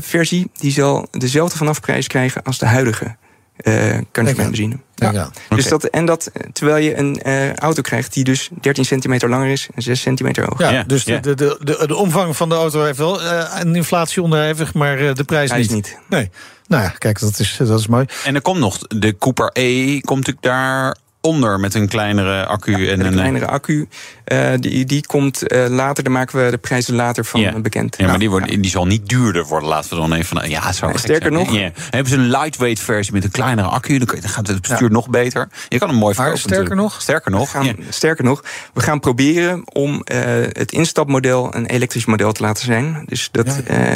[0.00, 3.16] versie, die zal dezelfde vanafprijs krijgen als de huidige
[3.64, 4.78] uh, Countryman benzine.
[4.94, 5.12] Ja.
[5.12, 5.30] ja.
[5.48, 5.78] Dus okay.
[5.78, 9.68] dat, en dat terwijl je een uh, auto krijgt die dus 13 centimeter langer is
[9.74, 10.58] en 6 centimeter hoog.
[10.58, 10.82] Ja, ja.
[10.82, 14.74] dus de, de, de, de, omvang van de auto heeft wel uh, een inflatie onderhevig,
[14.74, 15.70] maar de prijs Hij niet.
[15.70, 15.98] niet.
[16.08, 16.30] Nee.
[16.66, 18.06] Nou ja, kijk, dat is, dat is mooi.
[18.24, 20.96] En er komt nog de Cooper E, komt natuurlijk daar
[21.28, 22.70] onder met een kleinere accu.
[22.70, 23.88] Ja, en een, een kleinere accu.
[24.32, 27.96] Uh, die, die komt uh, later, daar maken we de prijzen later van bekend.
[27.98, 29.68] Ja, maar die, wordt, die zal niet duurder worden.
[29.68, 30.50] Laten we dan even van.
[30.50, 31.52] Ja, zou ja, sterker nog.
[31.52, 31.70] Ja.
[31.90, 33.98] Hebben ze een lightweight versie met een kleinere accu?
[33.98, 35.48] Dan gaat het bestuur nog beter.
[35.68, 36.38] Je kan hem mooi verkopen.
[36.38, 36.92] sterker natuurlijk.
[36.92, 37.02] nog.
[37.02, 37.50] Sterker nog.
[37.50, 40.20] Gaan, sterker nog, we gaan proberen om uh,
[40.52, 43.02] het instapmodel een elektrisch model te laten zijn.
[43.06, 43.46] Dus dat.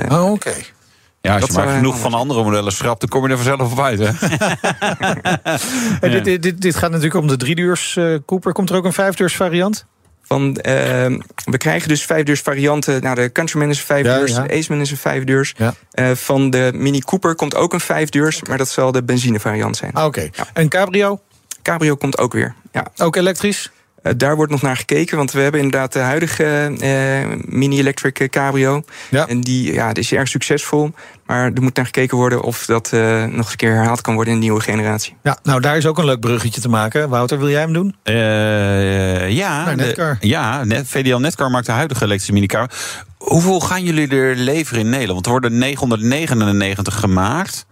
[0.08, 0.30] oh, oké.
[0.30, 0.64] Okay.
[1.22, 3.80] Ja, als je maar genoeg van andere modellen schrapt, dan kom je er vanzelf op
[3.80, 3.98] uit.
[3.98, 4.10] Hè?
[6.06, 6.20] ja.
[6.22, 8.52] dit, dit, dit, gaat natuurlijk om de driedeurs uh, Cooper.
[8.52, 9.86] Komt er ook een vijfdeurs variant?
[10.22, 10.54] Van, uh,
[11.44, 13.02] we krijgen dus vijfdeurs varianten.
[13.02, 14.46] Nou, de Countryman is een vijfdeurs, ja, ja.
[14.46, 15.54] de Aceman is een vijfdeurs.
[15.56, 15.74] Ja.
[15.94, 18.48] Uh, van de Mini Cooper komt ook een vijfdeurs, okay.
[18.48, 19.92] maar dat zal de benzinevariant zijn.
[19.92, 20.28] Ah, Oké.
[20.30, 20.46] Okay.
[20.52, 21.20] En Cabrio?
[21.62, 22.54] Cabrio komt ook weer.
[22.72, 22.86] Ja.
[22.96, 23.70] Ook elektrisch?
[24.02, 28.82] Uh, daar wordt nog naar gekeken, want we hebben inderdaad de huidige uh, mini-electric cabrio.
[29.10, 29.28] Ja.
[29.28, 30.90] En die, ja, die is erg succesvol.
[31.26, 34.14] Maar er moet naar gekeken worden of dat uh, nog eens een keer herhaald kan
[34.14, 35.16] worden in een nieuwe generatie.
[35.22, 37.08] Ja, nou daar is ook een leuk bruggetje te maken.
[37.08, 37.96] Wouter, wil jij hem doen?
[39.34, 40.16] ja, Netcar.
[40.20, 42.70] De, ja, Net, VDL Netcar maakt de huidige elektrische minicar.
[43.18, 45.26] Hoeveel gaan jullie er leveren in Nederland?
[45.26, 47.66] Want er worden 999 gemaakt.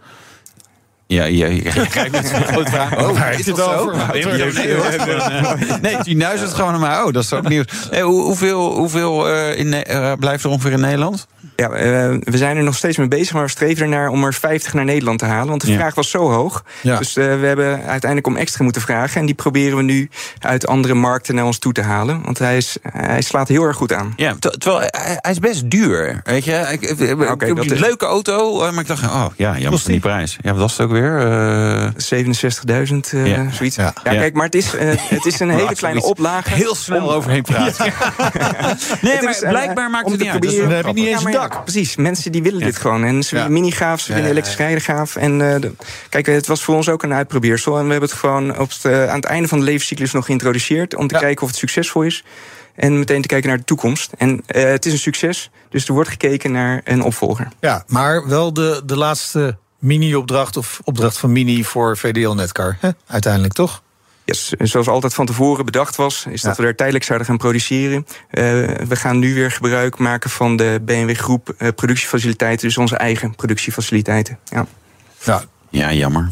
[1.11, 1.87] Ja, ja, ja.
[1.91, 2.99] Kijk, met zo'n grote vraag.
[2.99, 3.97] Oh, waar is het over?
[4.13, 7.03] Nee, nee, nee, het gewoon naar mij.
[7.03, 7.67] Oh, dat is ook nieuws.
[7.91, 11.27] Hey, hoeveel hoeveel uh, in, uh, blijft er ongeveer in Nederland?
[11.57, 14.35] Ja, uh, we zijn er nog steeds mee bezig, maar we streven ernaar om er
[14.35, 15.49] 50 naar Nederland te halen.
[15.49, 16.65] Want de vraag was zo hoog.
[16.83, 16.99] Ja.
[16.99, 19.21] Dus uh, we hebben uiteindelijk om extra moeten vragen.
[19.21, 22.23] En die proberen we nu uit andere markten naar ons toe te halen.
[22.25, 24.13] Want hij, is, hij slaat heel erg goed aan.
[24.17, 24.89] Ja, terwijl
[25.21, 26.21] hij is best duur.
[26.25, 28.59] Weet je, ik, ik, okay, ik een leuke auto.
[28.59, 30.39] Maar ik dacht, oh ja, jammer van die prijs.
[30.41, 31.00] Ja, wat was het ook weer?
[31.01, 31.91] Uh...
[31.91, 33.51] 67.000, ja.
[33.51, 33.77] zoiets.
[33.77, 33.95] Ja.
[34.05, 34.11] ja.
[34.11, 34.73] kijk, maar het is,
[35.17, 36.55] het is een hele kleine oplage.
[36.55, 37.09] Heel snel om...
[37.09, 37.85] overheen praten.
[39.03, 40.43] nee, maar blijkbaar maakt het niet uit.
[40.43, 41.65] Dan heb je niet eens een dak.
[41.65, 43.05] Precies, mensen die willen dit gewoon.
[43.05, 45.17] En ze willen mini gaaf, ze willen elektrisch rijden gaaf.
[45.17, 45.73] En uh, de,
[46.09, 47.79] kijk, het was voor ons ook een uitprobeersel.
[47.79, 50.25] En we hebben het gewoon op het, uh, aan het einde van de levenscyclus nog
[50.25, 50.95] geïntroduceerd...
[50.95, 52.25] om te kijken of het succesvol is.
[52.75, 54.13] En meteen te kijken naar de toekomst.
[54.19, 57.49] En uh, het is een succes, dus er wordt gekeken naar een opvolger.
[57.61, 62.77] Ja, maar wel de, de laatste mini-opdracht of opdracht van Mini voor VDL Netcar.
[62.81, 62.91] Hè?
[63.07, 63.83] Uiteindelijk toch?
[64.25, 68.07] Yes, zoals altijd van tevoren bedacht was, is dat we daar tijdelijk zouden gaan produceren.
[68.09, 68.15] Uh,
[68.89, 73.35] we gaan nu weer gebruik maken van de BMW Groep uh, productiefaciliteiten, dus onze eigen
[73.35, 74.39] productiefaciliteiten.
[74.45, 74.67] Ja,
[75.25, 75.43] ja.
[75.71, 76.31] ja jammer.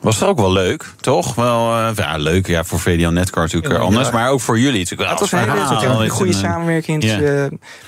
[0.00, 1.34] Was het ook wel leuk, toch?
[1.34, 4.78] Wel uh, ja, leuk ja, voor VDL Netcar natuurlijk ja, anders, maar ook voor jullie
[4.78, 5.10] natuurlijk.
[5.10, 7.00] Het was een hele een goede samenwerking.
[7.00, 7.46] Dus, uh,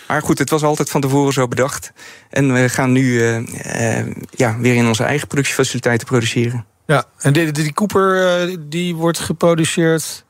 [0.09, 1.93] maar goed, het was altijd van tevoren zo bedacht.
[2.31, 6.65] En we gaan nu uh, ja, weer in onze eigen productiefaciliteiten produceren.
[6.87, 10.25] Ja, en die, die Cooper uh, die wordt geproduceerd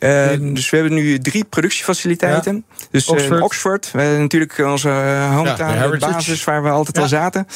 [0.00, 2.64] uh, dus we hebben nu drie productiefaciliteiten.
[2.68, 2.86] Ja.
[2.90, 4.88] Dus Oxford, uh, Oxford natuurlijk onze
[5.32, 7.02] hometown, ja, de basis waar we altijd ja.
[7.02, 7.46] al zaten.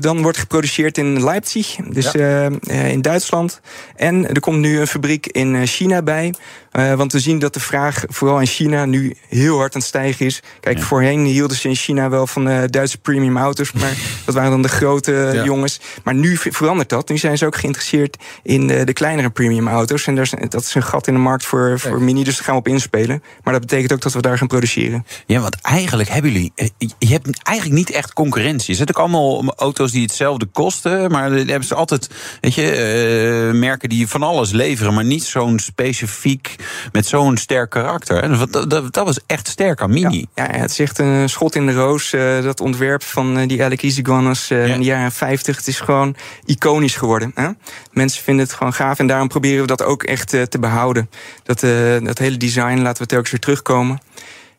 [0.00, 2.14] Dan wordt geproduceerd in Leipzig, dus
[2.62, 3.60] in Duitsland.
[3.96, 6.34] En er komt nu een fabriek in China bij.
[6.72, 9.88] Uh, want we zien dat de vraag vooral in China nu heel hard aan het
[9.88, 10.42] stijgen is.
[10.60, 10.84] Kijk, ja.
[10.84, 14.62] voorheen hielden ze in China wel van uh, Duitse premium auto's, maar dat waren dan
[14.62, 15.44] de grote ja.
[15.44, 15.80] jongens.
[16.04, 17.08] Maar nu verandert dat.
[17.08, 20.06] Nu zijn ze ook geïnteresseerd in de, de kleinere premium auto's.
[20.06, 22.54] En is, dat is een gat in de markt voor, voor Mini, dus daar gaan
[22.54, 23.22] we op inspelen.
[23.42, 25.06] Maar dat betekent ook dat we daar gaan produceren.
[25.26, 26.52] Ja, want eigenlijk hebben jullie.
[26.54, 28.70] Eh, je hebt eigenlijk niet echt concurrentie.
[28.70, 33.58] Er zitten ook allemaal auto's die hetzelfde kosten, maar hebben ze altijd, weet je, uh,
[33.60, 36.56] merken die van alles leveren, maar niet zo'n specifiek
[36.92, 38.38] met zo'n sterk karakter.
[38.38, 40.26] Dat, dat, dat, was echt sterk aan Mini.
[40.34, 42.12] Ja, ja, het is echt een schot in de roos.
[42.12, 44.74] Uh, dat ontwerp van uh, die Alec Easygoners uh, ja.
[44.74, 45.56] in de jaren 50.
[45.56, 47.32] Het is gewoon iconisch geworden.
[47.34, 47.48] Hè?
[47.92, 48.98] Mensen vinden het gewoon gaaf.
[48.98, 51.10] En daarom proberen we dat ook echt te behouden.
[51.42, 51.60] Dat,
[52.02, 54.00] dat hele design laten we telkens weer terugkomen.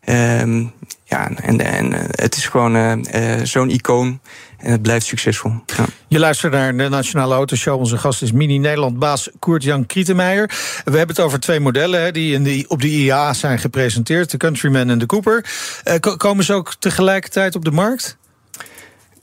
[0.09, 0.71] Um,
[1.03, 3.05] ja, en, en het is gewoon
[3.43, 4.19] zo'n icoon.
[4.57, 5.51] En het blijft succesvol.
[5.65, 5.85] Ja.
[6.07, 7.79] Je luistert naar de Nationale Autoshow.
[7.79, 10.47] Onze gast is Mini-Nederland-baas Koert-Jan Krietenmeijer.
[10.83, 14.31] We hebben het over twee modellen die, in die op de IA zijn gepresenteerd.
[14.31, 15.45] De Countryman en de Cooper.
[16.17, 18.17] Komen ze ook tegelijkertijd op de markt?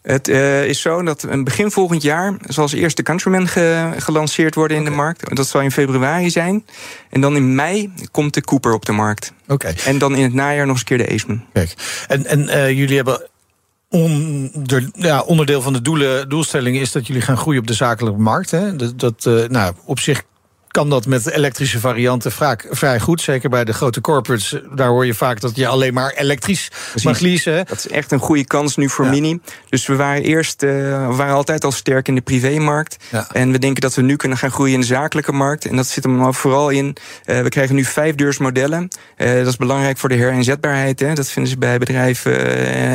[0.08, 4.76] Het uh, is zo dat begin volgend jaar zal als eerste Countryman ge gelanceerd worden
[4.76, 4.94] in okay.
[4.94, 5.36] de markt.
[5.36, 6.64] Dat zal in februari zijn.
[7.10, 9.32] En dan in mei komt de Cooper op de markt.
[9.48, 9.74] Oké.
[9.84, 11.44] En dan in het najaar nog eens een keer de Aceman.
[11.52, 11.74] Kijk,
[12.08, 13.28] en, en uh, jullie hebben
[13.88, 18.20] onder, ja, onderdeel van de doelen, doelstelling is dat jullie gaan groeien op de zakelijke
[18.20, 18.50] markt.
[18.50, 18.76] Hè?
[18.76, 20.22] Dat, dat uh, nou, op zich
[20.68, 23.20] kan dat met elektrische varianten vaak vrij goed.
[23.20, 24.60] Zeker bij de grote corporates.
[24.74, 27.02] Daar hoor je vaak dat je alleen maar elektrisch Precies.
[27.02, 27.66] mag leasen.
[27.66, 29.10] Dat is echt een goede kans nu voor ja.
[29.10, 29.40] Mini.
[29.68, 30.70] Dus we waren eerst, uh,
[31.08, 32.96] we waren altijd al sterk in de privémarkt.
[33.10, 33.26] Ja.
[33.32, 35.66] En we denken dat we nu kunnen gaan groeien in de zakelijke markt.
[35.66, 36.96] En dat zit er vooral in.
[37.26, 38.88] Uh, we krijgen nu vijfdeursmodellen.
[39.16, 41.00] Uh, dat is belangrijk voor de herinzetbaarheid.
[41.00, 41.14] Hè.
[41.14, 42.48] Dat vinden ze bij bedrijven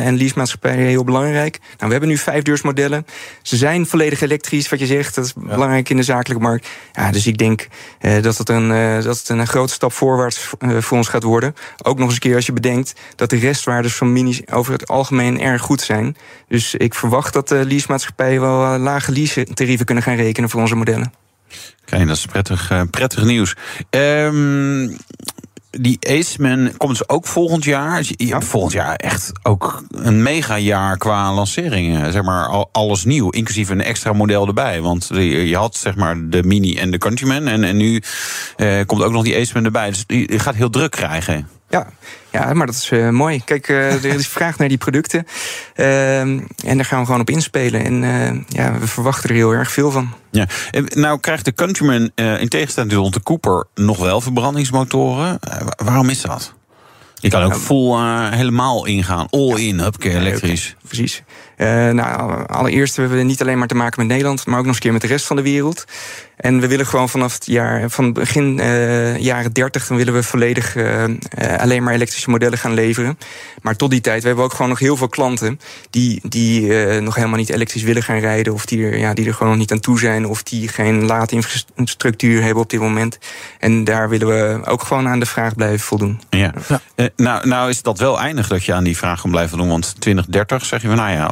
[0.04, 1.58] en leasemaatschappijen heel belangrijk.
[1.60, 3.06] Nou, we hebben nu vijfdeursmodellen.
[3.42, 5.14] Ze zijn volledig elektrisch, wat je zegt.
[5.14, 5.48] Dat is ja.
[5.48, 6.68] belangrijk in de zakelijke markt.
[6.92, 7.63] Ja, dus ik denk
[8.00, 11.22] uh, dat, het een, uh, dat het een grote stap voorwaarts uh, voor ons gaat
[11.22, 11.54] worden.
[11.82, 14.88] Ook nog eens een keer als je bedenkt dat de restwaardes van minis over het
[14.88, 16.16] algemeen erg goed zijn.
[16.48, 21.12] Dus ik verwacht dat de leasemaatschappijen wel lage lease-tarieven kunnen gaan rekenen voor onze modellen.
[21.82, 23.56] Oké, dat is prettig, prettig nieuws.
[23.90, 24.96] Um,
[25.80, 27.98] die Aceman komt dus ook volgend jaar.
[27.98, 32.12] Dus hebt volgend jaar echt ook een megajaar qua lanceringen.
[32.12, 34.80] Zeg maar alles nieuw, inclusief een extra model erbij.
[34.80, 37.46] Want je had zeg maar de Mini en de Countryman.
[37.46, 38.02] En, en nu
[38.56, 39.88] eh, komt ook nog die Aceman erbij.
[39.90, 41.48] Dus je gaat heel druk krijgen.
[41.68, 41.86] Ja,
[42.30, 43.42] ja maar dat is uh, mooi.
[43.44, 45.26] Kijk, uh, er is vraag naar die producten.
[45.76, 47.84] Uh, en daar gaan we gewoon op inspelen.
[47.84, 50.12] En ja, we verwachten er heel erg veel van.
[50.30, 50.46] Ja.
[50.84, 55.38] Nou krijgt de Countryman in tegenstelling tot de Cooper nog wel verbrandingsmotoren.
[55.76, 56.54] waarom is dat?
[57.14, 59.26] Je kan ook vol helemaal ingaan.
[59.30, 60.76] All in, hupke, elektrisch.
[60.86, 61.22] precies.
[61.56, 64.66] Uh, nou, allereerst hebben we niet alleen maar te maken met Nederland, maar ook nog
[64.66, 65.84] eens een keer met de rest van de wereld.
[66.36, 70.22] En we willen gewoon vanaf het jaar, van begin uh, jaren 30, dan willen we
[70.22, 71.04] volledig uh,
[71.58, 73.18] alleen maar elektrische modellen gaan leveren.
[73.62, 77.14] Maar tot die tijd, we hebben ook gewoon nog heel veel klanten die, die nog
[77.14, 78.52] helemaal niet elektrisch willen gaan rijden.
[78.52, 80.26] Of die er, ja, die er gewoon nog niet aan toe zijn.
[80.26, 83.18] Of die geen laadinfrastructuur hebben op dit moment.
[83.58, 86.20] En daar willen we ook gewoon aan de vraag blijven voldoen.
[86.30, 86.52] Ja.
[86.68, 87.08] ja.
[87.16, 89.70] nou, nou is dat wel eindig dat je aan die vraag kan blijven voldoen.
[89.70, 91.26] Want 2030 zeg je van nou ja,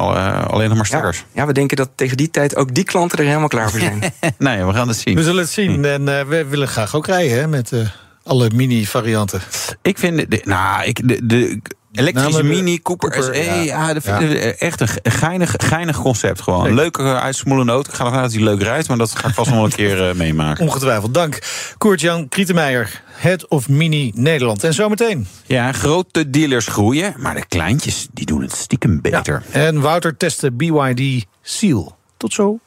[0.46, 1.18] alleen nog maar sterkers.
[1.18, 3.80] Ja, ja, we denken dat tegen die tijd ook die klanten er helemaal klaar voor
[3.80, 4.00] zijn.
[4.38, 5.74] nou ja, we gaan we zullen het zien.
[5.74, 5.84] Hm.
[5.84, 7.88] En uh, we willen graag ook rijden hè, met uh,
[8.22, 9.40] alle mini-varianten.
[9.82, 11.60] Ik vind, de, nou, ik, de, de
[11.92, 16.00] elektrische nou, Mini Cooper, Cooper SE, ja, ja dat vind ik echt een geinig, geinig
[16.00, 16.40] concept.
[16.40, 17.90] Gewoon een leuke uitsmoelende auto.
[17.90, 19.64] Ik ga ervan uit dat hij leuk rijdt, maar dat ga ik vast nog wel
[19.64, 20.64] een keer uh, meemaken.
[20.64, 21.14] Ongetwijfeld.
[21.14, 21.38] Dank.
[21.78, 24.64] Koert-Jan Krietenmeijer, Head of Mini Nederland.
[24.64, 25.26] En zometeen.
[25.46, 29.42] Ja, grote dealers groeien, maar de kleintjes die doen het stiekem beter.
[29.52, 29.60] Ja.
[29.60, 31.96] En Wouter testte BYD Seal.
[32.16, 32.58] Tot zo.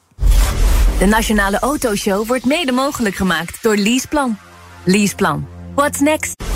[0.98, 4.38] De Nationale Autoshow wordt mede mogelijk gemaakt door Leaseplan.
[4.84, 5.46] Leaseplan.
[5.74, 6.55] What's next?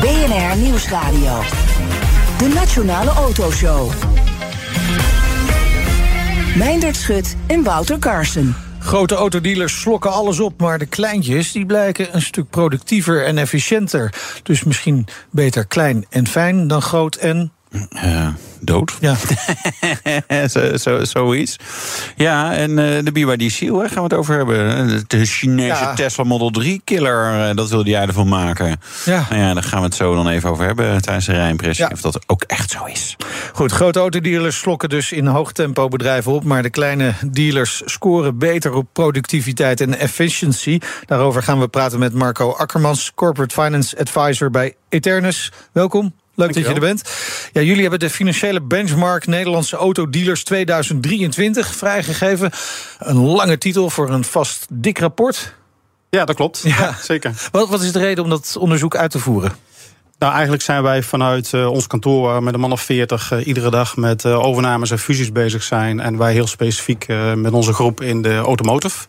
[0.00, 1.42] BNR Nieuwsradio.
[2.38, 3.90] De Nationale Autoshow.
[6.56, 8.54] Meindert Schut en Wouter Carson.
[8.78, 14.14] Grote autodealers slokken alles op, maar de kleintjes die blijken een stuk productiever en efficiënter.
[14.42, 17.52] Dus misschien beter klein en fijn dan groot en.
[18.04, 18.28] Uh,
[18.60, 18.96] dood.
[19.00, 19.16] Ja.
[20.48, 21.56] zo, zo, zoiets.
[22.16, 25.04] Ja, en uh, de BYD Seal, hè, gaan we het over hebben.
[25.06, 28.80] De Chinese Tesla Model 3 killer, uh, dat wilde jij ervan maken.
[29.04, 29.26] Ja.
[29.30, 31.84] Nou ja, daar gaan we het zo dan even over hebben tijdens de rijimpressie.
[31.84, 31.90] Ja.
[31.92, 33.16] Of dat ook echt zo is.
[33.52, 36.44] Goed, grote autodealers slokken dus in hoog tempo bedrijven op.
[36.44, 40.78] Maar de kleine dealers scoren beter op productiviteit en efficiency.
[41.06, 45.52] Daarover gaan we praten met Marco Akkermans, Corporate Finance Advisor bij Eternus.
[45.72, 46.17] Welkom.
[46.38, 47.02] Leuk dat je er bent.
[47.52, 52.50] Ja, jullie hebben de financiële benchmark Nederlandse autodealers 2023 vrijgegeven.
[52.98, 55.54] Een lange titel voor een vast dik rapport.
[56.10, 56.60] Ja, dat klopt.
[56.64, 56.94] Ja.
[57.02, 57.48] zeker.
[57.50, 59.52] Wat, wat is de reden om dat onderzoek uit te voeren?
[60.18, 63.70] Nou, eigenlijk zijn wij vanuit uh, ons kantoor met een man of 40 uh, iedere
[63.70, 66.00] dag met uh, overnames en fusies bezig zijn.
[66.00, 69.06] En wij heel specifiek met onze groep in de automotive.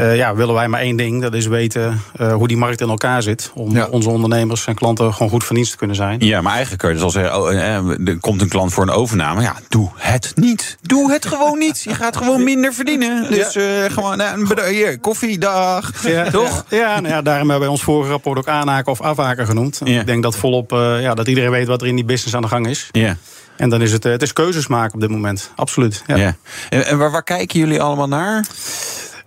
[0.00, 1.22] Uh, ja, willen wij maar één ding.
[1.22, 3.50] Dat is weten uh, hoe die markt in elkaar zit.
[3.54, 3.86] Om ja.
[3.86, 6.20] onze ondernemers en klanten gewoon goed van dienst te kunnen zijn.
[6.20, 7.40] Ja, maar eigenlijk kun je dus al zeggen...
[7.40, 9.42] Oh, eh, er komt een klant voor een overname.
[9.42, 10.78] Ja, doe het niet.
[10.82, 11.82] Doe het gewoon niet.
[11.82, 13.30] Je gaat gewoon minder verdienen.
[13.30, 14.22] Dus uh, gewoon,
[14.68, 16.06] hier, koffiedag.
[16.06, 16.64] Ja, toch?
[16.68, 19.80] Ja, nou ja, daarom hebben wij ons vorige rapport ook aanhaken of afhaken genoemd.
[19.84, 22.48] Ik denk dat volop ja, dat iedereen weet wat er in die business aan de
[22.48, 22.88] gang is.
[22.92, 23.16] Ja.
[23.56, 25.52] En dan is het, het is keuzes maken op dit moment.
[25.56, 26.02] Absoluut.
[26.06, 26.16] Ja.
[26.16, 26.36] ja.
[26.68, 28.46] En waar, waar kijken jullie allemaal naar?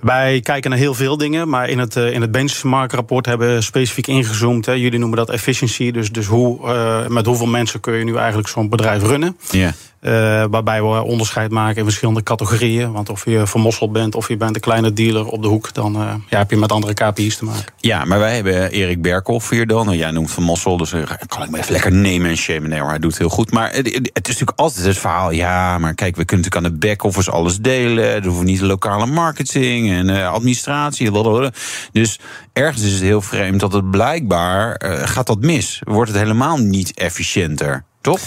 [0.02, 3.62] Wij kijken naar heel veel dingen, maar in het, uh, in het benchmark-rapport hebben we
[3.62, 4.66] specifiek ingezoomd.
[4.66, 4.72] Hè.
[4.72, 8.48] Jullie noemen dat efficiency, dus, dus hoe, uh, met hoeveel mensen kun je nu eigenlijk
[8.48, 9.38] zo'n bedrijf runnen.
[9.52, 9.74] Ja.
[10.02, 10.12] Uh,
[10.50, 12.92] waarbij we onderscheid maken in verschillende categorieën.
[12.92, 15.96] Want of je vermosseld bent of je bent een kleine dealer op de hoek, dan
[15.96, 17.74] uh, ja, heb je met andere KPI's te maken.
[17.78, 19.86] Ja, maar wij hebben Erik Berkhoff hier dan.
[19.86, 22.70] Nou, jij noemt vermosseld, dus uh, kan ik me even lekker nemen en shamen.
[22.70, 23.52] Nee, maar hij doet heel goed.
[23.52, 25.32] Maar het, is natuurlijk altijd het verhaal.
[25.32, 28.04] Ja, maar kijk, we kunnen natuurlijk aan de back-office alles delen.
[28.04, 31.12] Er hoeven niet lokale marketing en administratie.
[31.12, 31.52] Blablabla.
[31.92, 32.20] Dus
[32.54, 35.82] ergens is het heel vreemd dat het blijkbaar gaat dat mis.
[35.84, 38.20] Wordt het helemaal niet efficiënter, toch?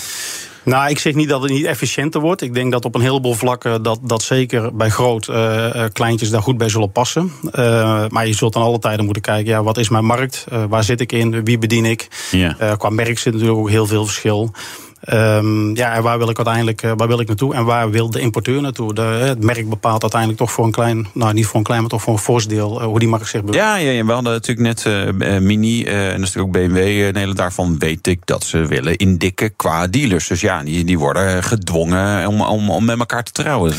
[0.64, 2.42] Nou, ik zeg niet dat het niet efficiënter wordt.
[2.42, 6.42] Ik denk dat op een heleboel vlakken dat, dat zeker bij groot uh, kleintjes daar
[6.42, 7.33] goed bij zullen passen.
[7.44, 10.46] Uh, maar je zult dan alle tijden moeten kijken, ja, wat is mijn markt?
[10.53, 11.44] Uh, waar zit ik in?
[11.44, 12.09] Wie bedien ik?
[12.31, 12.77] Ja.
[12.77, 14.50] qua merk zit natuurlijk ook heel veel verschil.
[15.12, 18.10] Um, ja, en waar wil ik uiteindelijk uh, waar wil ik naartoe en waar wil
[18.10, 18.94] de importeur naartoe?
[18.94, 21.90] De, het merk bepaalt uiteindelijk toch voor een klein, nou niet voor een klein, maar
[21.90, 23.64] toch voor een fors deel uh, hoe die markt zich beweegt.
[23.64, 24.84] Ja, ja, ja, we hadden natuurlijk net
[25.18, 26.76] uh, Mini en dat is ook BMW.
[26.76, 30.28] Nederland daarvan weet ik dat ze willen indikken qua dealers.
[30.28, 33.72] Dus ja, die, die worden gedwongen om, om, om met elkaar te trouwen.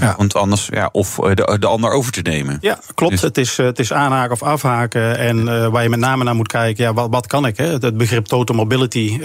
[0.00, 0.14] Ja.
[0.16, 2.58] Want anders, ja, of de, de ander over te nemen.
[2.60, 3.12] Ja, klopt.
[3.12, 3.22] Dus...
[3.22, 5.18] Het, is, het is aanhaken of afhaken.
[5.18, 7.56] En waar je met name naar moet kijken, ja, wat, wat kan ik?
[7.56, 7.66] Hè?
[7.66, 9.20] Het begrip total mobility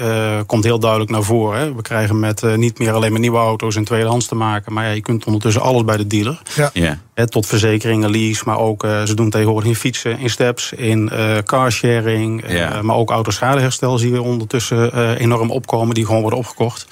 [0.45, 1.75] komt heel duidelijk naar voren.
[1.75, 4.73] We krijgen met uh, niet meer alleen maar nieuwe auto's en tweedehands te maken.
[4.73, 6.41] Maar ja, je kunt ondertussen alles bij de dealer.
[6.55, 6.69] Ja.
[6.73, 7.27] Yeah.
[7.27, 8.43] tot verzekeringen, lease.
[8.45, 12.49] Maar ook, uh, ze doen tegenwoordig in fietsen, in steps, in uh, carsharing.
[12.49, 12.81] Yeah.
[12.81, 15.95] maar ook autoschadeherstel zien we ondertussen enorm opkomen.
[15.95, 16.87] Die gewoon worden opgekocht.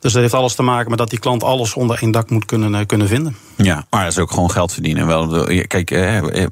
[0.00, 2.44] Dus dat heeft alles te maken met dat die klant alles onder één dak moet
[2.44, 3.36] kunnen, kunnen vinden.
[3.56, 5.06] Ja, maar dat is ook gewoon geld verdienen.
[5.06, 5.94] Wel, kijk,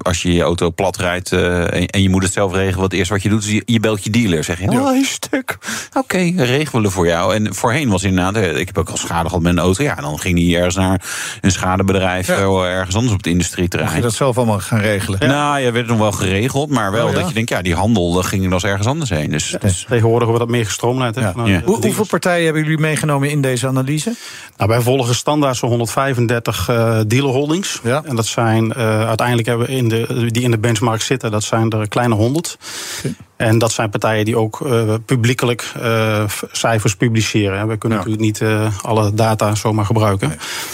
[0.01, 3.21] als je je auto plat rijdt en je moet het zelf regelen, wat eerst wat
[3.21, 4.43] je doet, is je belt je dealer.
[4.43, 5.57] Zeg je, oh, een stuk.
[5.89, 7.35] Oké, okay, regelen we voor jou.
[7.35, 9.83] En voorheen was inderdaad, ik heb ook al schade gehad met een auto.
[9.83, 11.01] Ja, dan ging hij ergens naar
[11.41, 12.65] een schadebedrijf, ja.
[12.65, 13.89] ergens anders op het industrieterrein.
[13.89, 15.19] Moet je dat zelf allemaal gaan regelen?
[15.21, 15.27] Ja.
[15.27, 18.11] Nou, ja, werd nog wel geregeld, maar wel oh, dat je denkt, ja, die handel
[18.11, 19.29] ging er als ergens anders heen.
[19.29, 19.85] Dus, dus...
[19.87, 21.19] Tegenwoordig wordt dat meer gestroomlijnd.
[21.65, 24.15] Hoe, hoeveel partijen hebben jullie meegenomen in deze analyse?
[24.57, 27.79] Nou, wij volgen standaard zo'n 135 uh, dealerholdings.
[27.83, 28.01] Ja.
[28.05, 31.43] En dat zijn uh, uiteindelijk hebben we in de, die in de benchmark zitten, dat
[31.43, 32.57] zijn er kleine 100.
[32.99, 33.15] Okay.
[33.37, 37.67] En dat zijn partijen die ook uh, publiekelijk uh, cijfers publiceren.
[37.67, 38.05] We kunnen ja.
[38.05, 40.27] natuurlijk niet uh, alle data zomaar gebruiken.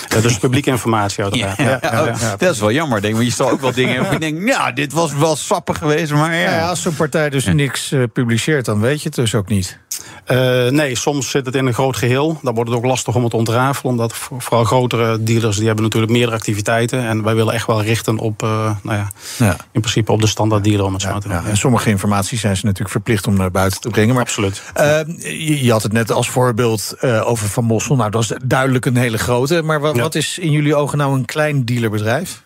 [0.09, 0.21] Nee.
[0.21, 1.57] dus publieke informatie uiteraard.
[1.57, 3.19] Ja, ja, ja, dat is wel jammer, denk ik.
[3.19, 4.13] Want je zal ook wel dingen hebben.
[4.13, 6.11] Je denkt, ja, dit was wel sappig geweest.
[6.11, 6.69] Maar ja.
[6.69, 9.79] als zo'n partij dus niks publiceert, dan weet je het dus ook niet.
[10.27, 12.39] Uh, nee, soms zit het in een groot geheel.
[12.41, 13.91] Dan wordt het ook lastig om het te ontrafelen.
[13.91, 17.07] Omdat vooral grotere dealers die hebben natuurlijk meerdere activiteiten.
[17.07, 18.49] En wij willen echt wel richten op, uh,
[18.83, 20.85] nou ja, ja, in principe op de standaard dealer.
[20.85, 21.43] Om het ja, ja.
[21.45, 24.13] En sommige informatie zijn ze natuurlijk verplicht om naar buiten te brengen.
[24.13, 24.61] Maar, Absoluut.
[24.77, 27.95] Uh, je, je, had het net als voorbeeld over Van Mossel.
[27.95, 29.61] Nou, dat is duidelijk een hele grote.
[29.61, 32.43] Maar wat, wat is in jullie ogen nou een klein dealerbedrijf?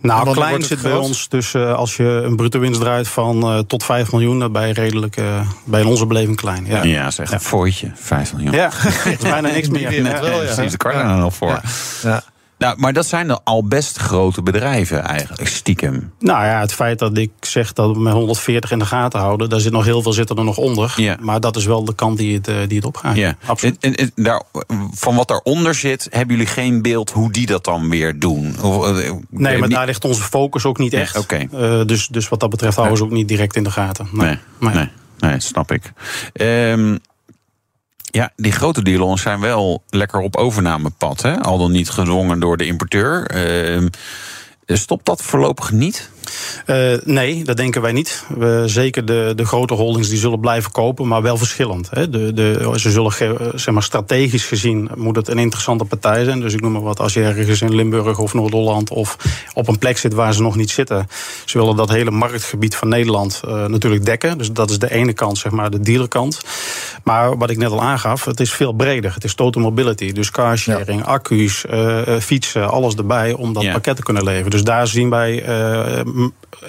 [0.00, 3.58] Nou, klein zit bij ons dus uh, als je een bruto winst draait van uh,
[3.58, 6.66] tot 5 miljoen, dan ben je redelijk uh, bij onze beleving klein.
[6.66, 8.52] Ja, ja zeg, een fooitje, 5 miljoen.
[8.52, 8.70] Ja,
[9.04, 9.90] dat is bijna niks meer.
[9.90, 10.54] Nee, nee, wel, ja.
[10.54, 11.60] Precies, kan je er nog voor.
[12.02, 12.22] Ja.
[12.58, 16.12] Nou, maar dat zijn al best grote bedrijven eigenlijk, stiekem.
[16.18, 19.48] Nou ja, het feit dat ik zeg dat we met 140 in de gaten houden...
[19.48, 20.94] daar zit nog heel veel zitten er nog onder.
[20.96, 21.16] Ja.
[21.20, 23.16] Maar dat is wel de kant die het, die het opgaat.
[23.16, 23.36] Ja.
[23.46, 23.76] Absoluut.
[23.80, 24.42] En, en, daar,
[24.90, 28.62] van wat daaronder zit, hebben jullie geen beeld hoe die dat dan weer doen?
[28.62, 31.18] Of, nee, maar daar ligt onze focus ook niet echt.
[31.18, 31.48] Okay.
[31.54, 34.08] Uh, dus, dus wat dat betreft houden we ook niet direct in de gaten.
[34.12, 34.74] Nee, nee, nee.
[34.74, 35.92] nee, nee snap ik.
[36.32, 36.98] Um,
[38.10, 41.22] ja, die grote dealers zijn wel lekker op overnamepad.
[41.22, 41.40] Hè?
[41.40, 43.30] Al dan niet gedwongen door de importeur.
[43.76, 43.86] Uh,
[44.66, 46.10] stopt dat voorlopig niet?
[46.66, 48.24] Uh, nee, dat denken wij niet.
[48.38, 51.88] We, zeker de, de grote holdings die zullen blijven kopen, maar wel verschillend.
[51.90, 52.10] Hè.
[52.10, 53.12] De, de, ze zullen,
[53.54, 56.40] zeg maar, strategisch gezien moet het een interessante partij zijn.
[56.40, 59.16] Dus ik noem maar wat, als je ergens in Limburg of Noord-Holland of
[59.54, 61.08] op een plek zit waar ze nog niet zitten.
[61.44, 64.38] Ze willen dat hele marktgebied van Nederland uh, natuurlijk dekken.
[64.38, 66.40] Dus dat is de ene kant, zeg maar, de dealerkant.
[67.04, 69.14] Maar wat ik net al aangaf, het is veel breder.
[69.14, 71.06] Het is total mobility, dus carsharing, ja.
[71.06, 73.72] accu's, uh, fietsen, alles erbij om dat ja.
[73.72, 74.50] pakket te kunnen leveren.
[74.50, 75.44] Dus daar zien wij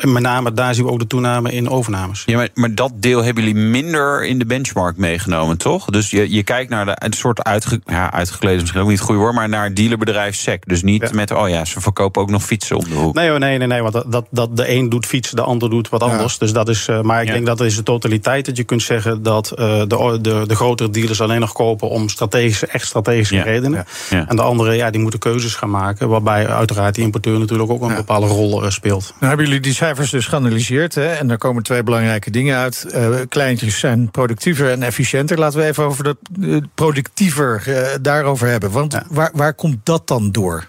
[0.01, 2.23] met name daar zien we ook de toename in overnames.
[2.25, 5.85] Ja, maar, maar dat deel hebben jullie minder in de benchmark meegenomen, toch?
[5.85, 9.05] Dus je, je kijkt naar de, een soort uitge, ja, uitgekleed, misschien ook niet het
[9.05, 10.63] goede woord, maar naar dealerbedrijf SEC.
[10.67, 11.09] Dus niet ja.
[11.13, 13.13] met, oh ja, ze verkopen ook nog fietsen om de hoek.
[13.13, 15.89] Nee, nee, nee, nee want dat, dat, dat de een doet fietsen, de ander doet
[15.89, 16.31] wat anders.
[16.33, 16.39] Ja.
[16.39, 19.23] Dus dat is, uh, maar ik denk dat is de totaliteit dat je kunt zeggen
[19.23, 23.85] dat uh, de, de, de grotere dealers alleen nog kopen om strategische, echt strategische redenen.
[24.09, 27.81] En de andere, ja, die moeten keuzes gaan maken, waarbij uiteraard die importeur natuurlijk ook
[27.81, 29.13] een bepaalde rol uh, speelt.
[29.19, 30.95] Nou, hebben jullie die cijfers dus geanalyseerd.
[30.95, 31.07] Hè?
[31.13, 32.85] En daar komen twee belangrijke dingen uit.
[32.95, 35.39] Uh, kleintjes zijn productiever en efficiënter.
[35.39, 38.71] Laten we even over dat uh, productiever uh, daarover hebben.
[38.71, 39.05] Want ja.
[39.09, 40.67] waar, waar komt dat dan door?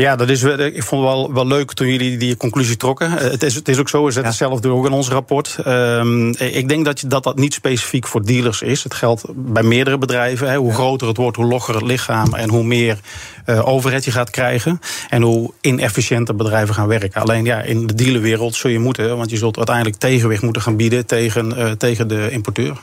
[0.00, 3.10] Ja, dat is, ik vond het wel, wel leuk toen jullie die conclusie trokken.
[3.10, 4.36] Het is, het is ook zo, we zetten ja.
[4.36, 5.58] zelf ook in ons rapport.
[5.66, 8.82] Um, ik denk dat, je, dat dat niet specifiek voor dealers is.
[8.82, 10.50] Het geldt bij meerdere bedrijven.
[10.50, 10.56] Hè.
[10.56, 12.34] Hoe groter het wordt, hoe logger het lichaam...
[12.34, 12.98] en hoe meer
[13.46, 14.80] uh, overheid je gaat krijgen.
[15.08, 17.22] En hoe inefficiënter bedrijven gaan werken.
[17.22, 19.16] Alleen ja, in de dealerwereld zul je moeten...
[19.16, 22.76] want je zult uiteindelijk tegenwicht moeten gaan bieden tegen, uh, tegen de importeur.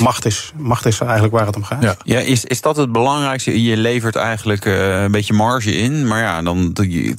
[0.00, 1.82] Macht is, macht is eigenlijk waar het om gaat.
[1.82, 3.62] Ja, ja is, is dat het belangrijkste?
[3.62, 7.14] Je levert eigenlijk uh, een beetje marge in, maar ja, dan, je,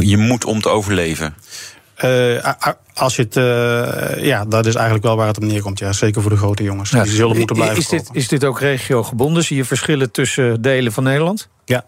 [0.00, 1.34] je moet om te overleven.
[2.04, 2.52] Uh,
[2.94, 5.78] als je het, uh, ja, dat is eigenlijk wel waar het om neerkomt.
[5.78, 6.90] Ja, zeker voor de grote jongens.
[6.90, 7.02] Ja.
[7.02, 7.78] Die zullen moeten blijven.
[7.78, 9.44] Is dit, is dit ook regiogebonden?
[9.44, 11.48] Zie je verschillen tussen delen van Nederland?
[11.64, 11.84] Ja,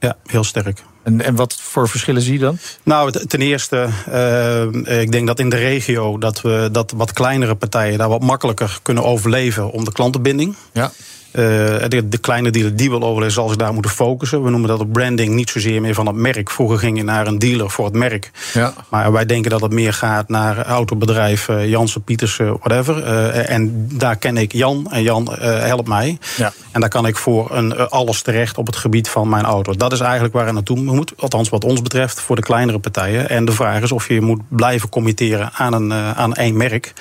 [0.00, 0.82] ja heel sterk.
[1.02, 2.58] En, en wat voor verschillen zie je dan?
[2.82, 7.54] Nou, ten eerste, uh, ik denk dat in de regio dat we dat wat kleinere
[7.54, 10.56] partijen daar wat makkelijker kunnen overleven om de klantenbinding.
[10.72, 10.92] Ja.
[11.32, 11.44] Uh,
[11.88, 14.42] de, de, kleine dealer die wil overleven, zal zich daar moeten focussen.
[14.42, 16.50] We noemen dat op branding niet zozeer meer van het merk.
[16.50, 18.30] Vroeger ging je naar een dealer voor het merk.
[18.52, 18.74] Ja.
[18.88, 22.96] Maar wij denken dat het meer gaat naar autobedrijf uh, Jansen, Pietersen, whatever.
[22.96, 26.18] Uh, en daar ken ik Jan en Jan helpt mij.
[26.36, 26.52] Ja.
[26.70, 29.72] En daar kan ik voor een, alles terecht op het gebied van mijn auto.
[29.72, 31.12] Dat is eigenlijk waar het naartoe moet.
[31.16, 33.28] Althans, wat ons betreft, voor de kleinere partijen.
[33.28, 36.92] En de vraag is of je moet blijven committeren aan, een, aan één merk.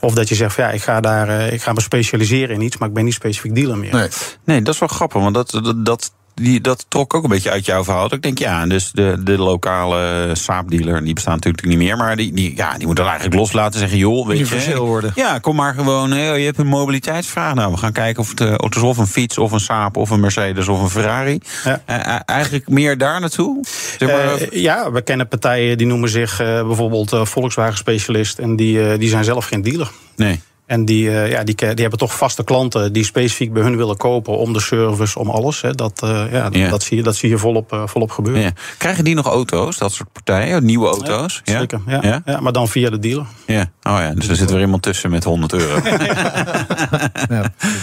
[0.00, 2.88] Of dat je zegt, ja, ik ga, daar, ik ga me specialiseren in iets, maar
[2.88, 3.92] ik ben niet specifiek dealer meer.
[3.92, 4.08] Nee.
[4.44, 7.50] nee, dat is wel grappig, want dat, dat, dat, die, dat trok ook een beetje
[7.50, 8.14] uit jouw verhaal.
[8.14, 12.32] Ik denk, ja, dus de, de lokale saapdealer, die bestaat natuurlijk niet meer, maar die,
[12.32, 14.76] die, ja, die moet dan eigenlijk loslaten zeggen, joh, weet je.
[14.76, 15.12] worden.
[15.14, 17.54] Ja, kom maar gewoon, je hebt een mobiliteitsvraag.
[17.54, 20.20] Nou, we gaan kijken of het auto's of een fiets, of een saap, of een
[20.20, 21.40] Mercedes, of een Ferrari.
[21.64, 21.82] Ja.
[21.90, 23.64] Uh, eigenlijk meer daar naartoe?
[23.98, 28.56] Zeg maar, uh, ja, we kennen partijen die noemen zich uh, bijvoorbeeld Volkswagen specialist en
[28.56, 29.90] die, die zijn zelf geen dealer.
[30.16, 30.40] Nee.
[30.70, 33.96] En die, uh, ja, die, die hebben toch vaste klanten die specifiek bij hun willen
[33.96, 35.60] kopen om de service, om alles.
[35.60, 35.72] Hè.
[35.72, 36.68] Dat, uh, ja, Ja.
[36.68, 38.42] dat, zie je, dat zie je volop, uh, volop gebeuren.
[38.42, 38.50] Ja.
[38.78, 40.64] Krijgen die nog auto's, dat soort partijen?
[40.64, 41.40] Nieuwe auto's?
[41.44, 41.80] Ja, zeker.
[41.86, 41.98] Ja.
[42.02, 42.22] Ja?
[42.24, 42.40] Ja?
[42.40, 43.26] maar dan via de dealer.
[43.46, 43.60] Ja.
[43.82, 45.80] Oh ja, dus er zit weer iemand tussen met 100 euro.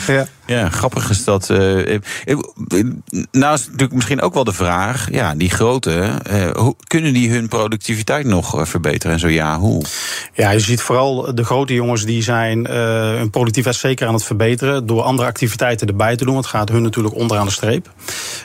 [0.07, 0.25] Ja.
[0.45, 0.69] Ja.
[0.69, 1.49] Grappig is dat.
[1.49, 2.01] eh, eh,
[3.31, 7.29] nou is natuurlijk misschien ook wel de vraag: ja, die grote, eh, hoe, kunnen die
[7.31, 9.13] hun productiviteit nog eh, verbeteren?
[9.13, 9.83] En zo ja, hoe?
[10.33, 12.76] Ja, je ziet vooral de grote jongens die zijn uh,
[13.17, 16.35] hun productiviteit zeker aan het verbeteren door andere activiteiten erbij te doen.
[16.35, 17.89] Het gaat hun natuurlijk onderaan de streep.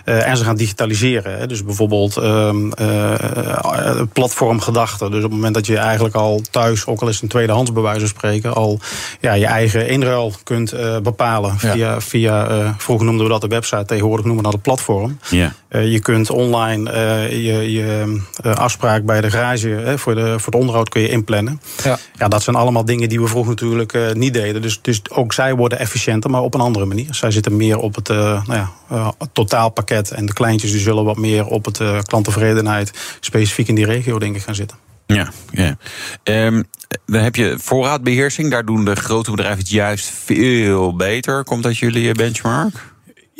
[0.05, 1.39] Uh, en ze gaan digitaliseren.
[1.39, 1.47] Hè.
[1.47, 2.51] Dus bijvoorbeeld uh,
[4.13, 5.11] platformgedachten.
[5.11, 7.83] Dus op het moment dat je eigenlijk al thuis, ook al is een tweedehands bij
[7.83, 8.81] wijze van spreken, al
[9.21, 12.01] ja, je eigen inruil kunt bepalen via, ja.
[12.01, 15.19] via vroeger noemden we dat de website, tegenwoordig noemen we dat het platform.
[15.31, 15.53] Ja.
[15.69, 16.91] Je kunt online
[17.29, 21.61] je, je afspraak bij de garage voor, de, voor het onderhoud kun je inplannen.
[21.85, 21.99] Ja.
[22.19, 24.63] ja, dat zijn allemaal dingen die we vroeger natuurlijk niet deden.
[24.63, 27.15] Dus, dus ook zij worden efficiënter, maar op een andere manier.
[27.15, 31.47] Zij zitten meer op het, nou ja, totaalpakket en de kleintjes die zullen wat meer
[31.47, 34.77] op het klanttevredenheid specifiek in die regio denk ik gaan zitten.
[35.07, 35.77] Ja, ja.
[36.25, 36.65] Um,
[37.07, 38.51] dan heb je voorraadbeheersing.
[38.51, 41.45] Daar doen de grote bedrijven het juist veel beter.
[41.45, 42.92] Komt dat jullie benchmark?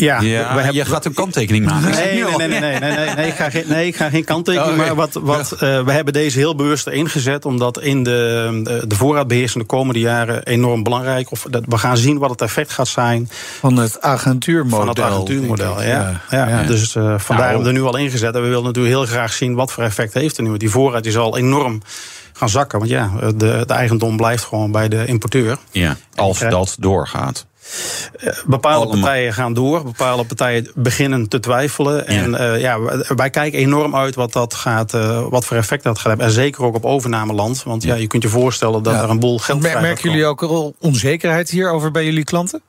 [0.03, 1.91] Ja, ja we hebben, je gaat een kanttekening maken.
[1.91, 4.71] Nee, nee, nee, nee, nee, nee, nee, ik ga geen, nee, ik ga geen kanttekening
[4.71, 4.87] oh, okay.
[4.87, 8.95] Maar wat, wat, uh, we hebben deze heel bewust erin gezet, omdat in de, de
[8.95, 12.89] voorraadbeheersing de komende jaren enorm belangrijk of dat we gaan zien wat het effect gaat
[12.89, 13.29] zijn.
[13.59, 14.79] Van het agentuurmodel.
[14.79, 15.89] Van het agentuurmodel, ja.
[15.89, 16.21] ja.
[16.31, 16.49] ja.
[16.49, 16.63] ja.
[16.63, 18.35] Dus uh, vandaar hebben we er nu al ingezet.
[18.35, 20.57] En we willen natuurlijk heel graag zien wat voor effect heeft er nu.
[20.57, 21.83] Die voorraad die zal enorm
[22.33, 22.79] gaan zakken.
[22.79, 25.59] Want ja, de, de eigendom blijft gewoon bij de importeur.
[25.71, 27.47] Ja, als dat doorgaat.
[28.47, 29.03] Bepaalde Allemaal.
[29.03, 32.07] partijen gaan door, bepaalde partijen beginnen te twijfelen.
[32.07, 32.55] En ja.
[32.55, 32.79] Uh, ja,
[33.17, 36.27] wij kijken enorm uit wat, dat gaat, uh, wat voor effect dat gaat hebben.
[36.27, 37.63] En zeker ook op overnameland.
[37.63, 39.03] Want ja, je kunt je voorstellen dat ja.
[39.03, 42.63] er een boel geld Mer Merken jullie ook al onzekerheid hierover bij jullie klanten?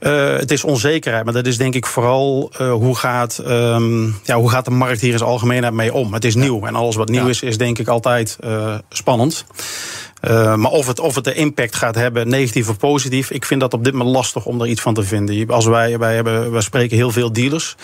[0.00, 4.36] Uh, het is onzekerheid, maar dat is denk ik vooral uh, hoe, gaat, um, ja,
[4.36, 6.12] hoe gaat de markt hier in zijn algemeenheid mee om.
[6.14, 6.40] Het is ja.
[6.40, 7.28] nieuw en alles wat nieuw ja.
[7.28, 9.44] is, is denk ik altijd uh, spannend.
[10.22, 13.60] Uh, maar of het, of het de impact gaat hebben, negatief of positief, ik vind
[13.60, 15.50] dat op dit moment lastig om er iets van te vinden.
[15.50, 17.76] Als wij, wij, hebben, wij spreken heel veel dealers.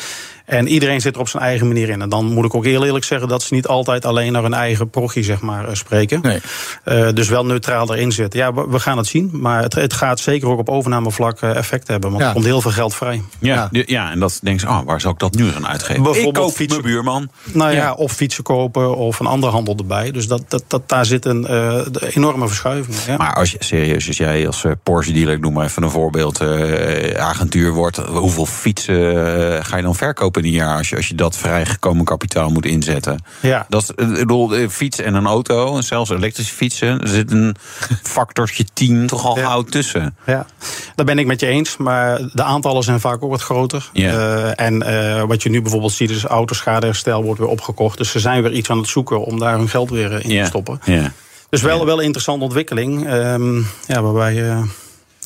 [0.47, 2.03] En iedereen zit er op zijn eigen manier in.
[2.03, 4.55] En dan moet ik ook heel eerlijk zeggen dat ze niet altijd alleen naar hun
[4.55, 6.21] eigen progie zeg maar, spreken.
[6.23, 6.41] Nee.
[6.85, 8.41] Uh, dus wel neutraal erin zitten.
[8.41, 9.31] Ja, we, we gaan het zien.
[9.33, 12.11] Maar het, het, gaat zeker ook op overnamevlak effect hebben.
[12.11, 12.29] Want ja.
[12.29, 13.23] er komt heel veel geld vrij.
[13.39, 13.83] Ja, ja.
[13.87, 16.03] ja en dat denk je, oh, waar zou ik dat nu gaan uitgeven?
[16.03, 17.31] Bijvoorbeeld ik koop fietsen, mijn buurman.
[17.53, 20.11] Nou ja, ja, of fietsen kopen of een andere handel erbij.
[20.11, 21.81] Dus dat, dat, dat, daar zit een uh,
[22.15, 22.97] enorme verschuiving.
[23.07, 23.17] Ja.
[23.17, 26.43] Maar als je serieus, als jij als Porsche dealer, ik noem maar even een voorbeeld,
[26.43, 30.97] uh, agentuur wordt, hoeveel fietsen uh, ga je dan verkopen in een jaar als je,
[30.97, 33.25] als je dat vrijgekomen kapitaal moet inzetten?
[33.41, 33.67] Ja.
[33.69, 37.57] Dat ik bedoel, fiets en een auto, en zelfs elektrische fietsen, er zit een
[38.03, 39.47] factortje 10 toch al ja.
[39.47, 40.17] gauw tussen.
[40.27, 40.47] Ja,
[40.95, 43.91] daar ben ik met je eens, maar de aantallen zijn vaak ook wat groter.
[43.93, 44.13] Ja.
[44.13, 47.99] Uh, en uh, wat je nu bijvoorbeeld ziet, is autoschadeherstel wordt weer opgekocht.
[47.99, 50.43] Dus ze zijn weer iets aan het zoeken om daar hun geld weer in ja.
[50.43, 50.81] te stoppen.
[50.85, 51.13] Ja.
[51.49, 53.13] Dus wel, wel een interessante ontwikkeling.
[53.13, 54.63] Um, ja, waarbij uh,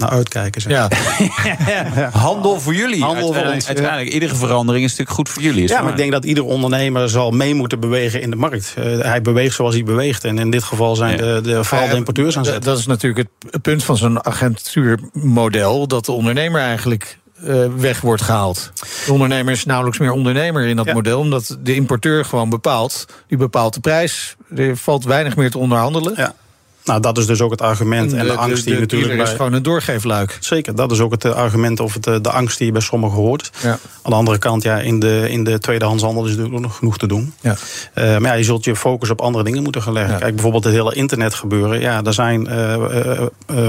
[0.00, 0.60] naar uitkijken.
[0.60, 0.72] Zeg.
[0.72, 0.88] Ja.
[1.66, 2.10] ja.
[2.26, 3.02] Handel voor jullie.
[3.02, 4.14] Handel uiteindelijk, voor ons, uiteindelijk ja.
[4.14, 5.68] iedere verandering is natuurlijk goed voor jullie.
[5.68, 8.74] Ja, maar ik denk dat ieder ondernemer zal mee moeten bewegen in de markt.
[8.78, 10.24] Uh, hij beweegt zoals hij beweegt.
[10.24, 12.62] En in dit geval zijn de, de, vooral de importeurs aan zet.
[12.62, 15.86] Dat is natuurlijk het punt van zo'n agentuurmodel.
[15.86, 18.72] Dat de ondernemer eigenlijk uh, weg wordt gehaald.
[19.06, 20.92] De ondernemer is nauwelijks meer ondernemer in dat ja.
[20.92, 23.06] model, omdat de importeur gewoon bepaalt.
[23.26, 24.36] Die bepaalt de prijs.
[24.56, 26.12] Er valt weinig meer te onderhandelen.
[26.16, 26.34] Ja.
[26.84, 29.52] Nou, dat is dus ook het argument en de, angst die de natuurlijk is gewoon
[29.52, 30.36] een doorgeefluik.
[30.40, 32.80] Zeker, dat is ook het eh, argument of het, eh, de angst die je bij
[32.82, 33.50] sommigen hoort.
[33.62, 33.70] Ja.
[34.02, 36.98] Aan de andere kant, ja, in de, in de tweedehandshandel is natuurlijk ook nog genoeg
[36.98, 37.32] te doen.
[37.40, 37.56] Ja.
[37.94, 40.12] Eh, maar ja, je zult je focus op andere dingen moeten gaan leggen.
[40.12, 40.18] Ja.
[40.18, 41.80] Kijk, bijvoorbeeld het hele internet gebeuren.
[41.80, 43.68] Ja, er zijn eh, eh, eh,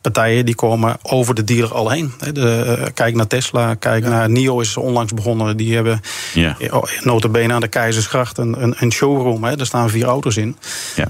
[0.00, 2.12] partijen die komen over de dealer al heen.
[2.18, 5.56] Hè, De, kijk naar Tesla, kijk naar NIO is onlangs begonnen.
[5.56, 6.00] Die hebben
[6.34, 6.56] Ja.
[6.58, 9.44] eh, notabene aan de Keizersgracht een, een, een showroom.
[9.44, 9.56] Hè.
[9.56, 10.56] Daar staan vier auto's in.
[10.96, 11.08] Ja.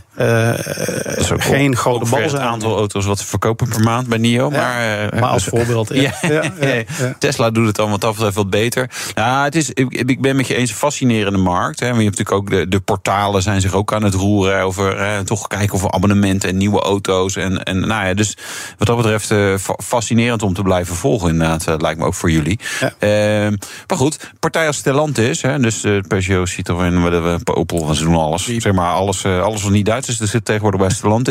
[1.35, 4.51] Ook geen grote bal het aantal auto's wat ze verkopen per maand bij NIO.
[4.51, 5.89] Ja, maar, eh, maar als voorbeeld.
[5.95, 7.15] Ja, Ja, ja, ja, ja.
[7.19, 8.91] Tesla doet het dan wat wat beter.
[9.15, 11.81] Ja, het is, ik, ik ben met je eens een fascinerende markt.
[11.81, 11.89] Hè.
[11.91, 14.97] Maar je hebt natuurlijk ook de, de portalen zijn zich ook aan het roeren over
[14.97, 17.37] eh, toch kijken of abonnementen en nieuwe auto's.
[17.37, 18.37] En, en nou ja, dus
[18.79, 21.67] wat dat betreft eh, fa- fascinerend om te blijven volgen inderdaad.
[21.67, 22.59] eh, lijkt me ook voor jullie.
[22.81, 22.93] Ja.
[22.99, 23.57] Ehm,
[23.87, 28.47] maar goed, partij als Stellantis, hè, dus uh, Peugeot, Citroën, Opel, ze doen alles.
[28.59, 31.24] Zeg maar alles, alles wat niet Duits is, dat zit tegenwoordig bij Stellantis.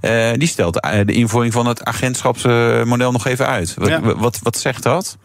[0.00, 3.74] Eh, die stelt eh, de invoering van het agentschapsmodel nog even uit.
[3.78, 4.00] Wat, Ja.
[4.00, 5.16] wat, wat zegt dat?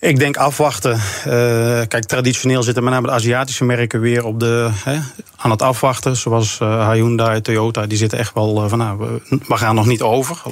[0.00, 0.92] Ik denk afwachten.
[1.24, 4.98] Eh, kijk, traditioneel zitten met name de Aziatische merken weer op de, hè,
[5.36, 6.16] aan het afwachten.
[6.16, 10.42] Zoals Hyundai, Toyota, die zitten echt wel van nou, we, we gaan nog niet over.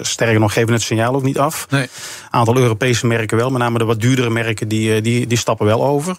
[0.00, 1.66] Sterker nog, geven het signaal ook niet af.
[1.70, 1.82] Nee.
[1.82, 1.88] Een
[2.30, 5.84] aantal Europese merken wel, met name de wat duurdere merken, die, die, die stappen wel
[5.84, 6.16] over.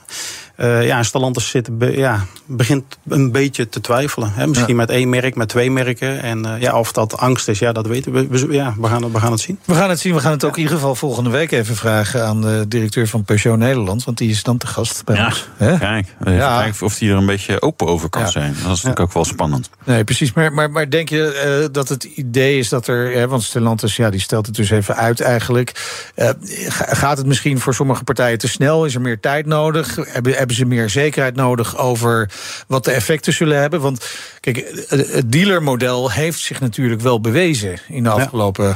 [0.59, 4.31] Eh, ja, en Stellantis zit, be- ja, begint een beetje te twijfelen.
[4.33, 4.47] Hè.
[4.47, 6.21] Misschien met één merk, met twee merken.
[6.21, 8.27] En eh, ja, of dat angst is, ja, dat weten we.
[8.27, 9.59] we ja, we gaan, het- we gaan het zien.
[9.65, 10.13] We gaan het zien.
[10.13, 13.23] We gaan het ook in ieder geval volgende week even vragen aan de directeur van
[13.23, 14.03] Peugeot Nederland.
[14.03, 15.47] Want die is dan te gast bij ons.
[15.57, 15.77] Hè?
[15.77, 16.61] Kijk, even Ja.
[16.61, 18.27] kijken of die er een beetje open over kan Ja.
[18.27, 18.51] zijn.
[18.53, 19.69] Dat is natuurlijk ook wel spannend.
[19.83, 20.33] Nee, precies.
[20.33, 23.11] Maar, maar, maar denk je eh, dat het idee is dat er.
[23.13, 25.71] Hè, want Stellantis ja, die stelt het dus even uit eigenlijk.
[26.15, 26.29] Eh,
[26.67, 28.85] ga- gaat het misschien voor sommige partijen te snel?
[28.85, 29.95] Is er meer tijd nodig?
[30.01, 32.31] Hebben, hebben ze meer zekerheid nodig over
[32.67, 33.81] wat de effecten zullen hebben?
[33.81, 34.05] Want
[34.39, 38.75] kijk, het het dealermodel heeft zich natuurlijk wel bewezen in de afgelopen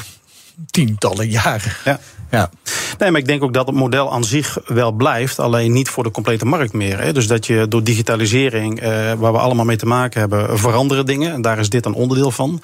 [0.65, 1.71] tientallen jaren.
[1.85, 1.99] Ja.
[2.33, 2.49] Ja.
[2.97, 6.03] Nee, maar ik denk ook dat het model aan zich wel blijft, alleen niet voor
[6.03, 6.99] de complete markt meer.
[6.99, 7.13] Hè.
[7.13, 11.33] Dus dat je door digitalisering, eh, waar we allemaal mee te maken hebben, veranderen dingen.
[11.33, 12.61] En daar is dit een onderdeel van.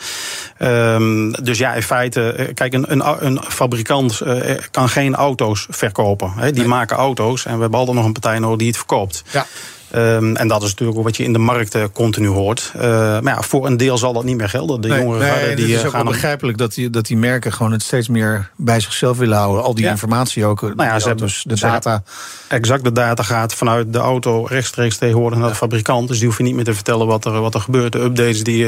[0.57, 5.67] Ehm, dus ja, in feite, eh, kijk, een, een, een fabrikant eh, kan geen auto's
[5.70, 6.32] verkopen.
[6.36, 6.51] Hè.
[6.51, 9.24] Die maken auto's en we hebben altijd nog een partij nodig die het verkoopt.
[9.32, 9.45] Ja.
[9.92, 12.72] Ehm, en dat is natuurlijk ook wat je in de markt eh, continu hoort.
[12.76, 12.82] Eh,
[13.20, 14.82] maar ja, voor een deel zal dat niet meer gelden.
[14.82, 16.90] De Nee, jongere nee, garde en die het is eh, ook wel begrijpelijk dat die,
[16.90, 19.64] dat die merken gewoon het steeds meer bij zichzelf willen houden.
[19.64, 19.90] Al die Ja.
[19.92, 20.62] informatie ook.
[20.62, 22.04] Nou ja, ze hebben- de data.
[22.48, 26.08] exact de data gaat vanuit de auto rechtstreeks tegenwoordig naar de fabrikant.
[26.08, 27.92] Dus die hoef je niet meer te vertellen wat er, wat er gebeurt.
[27.92, 28.68] De updates die,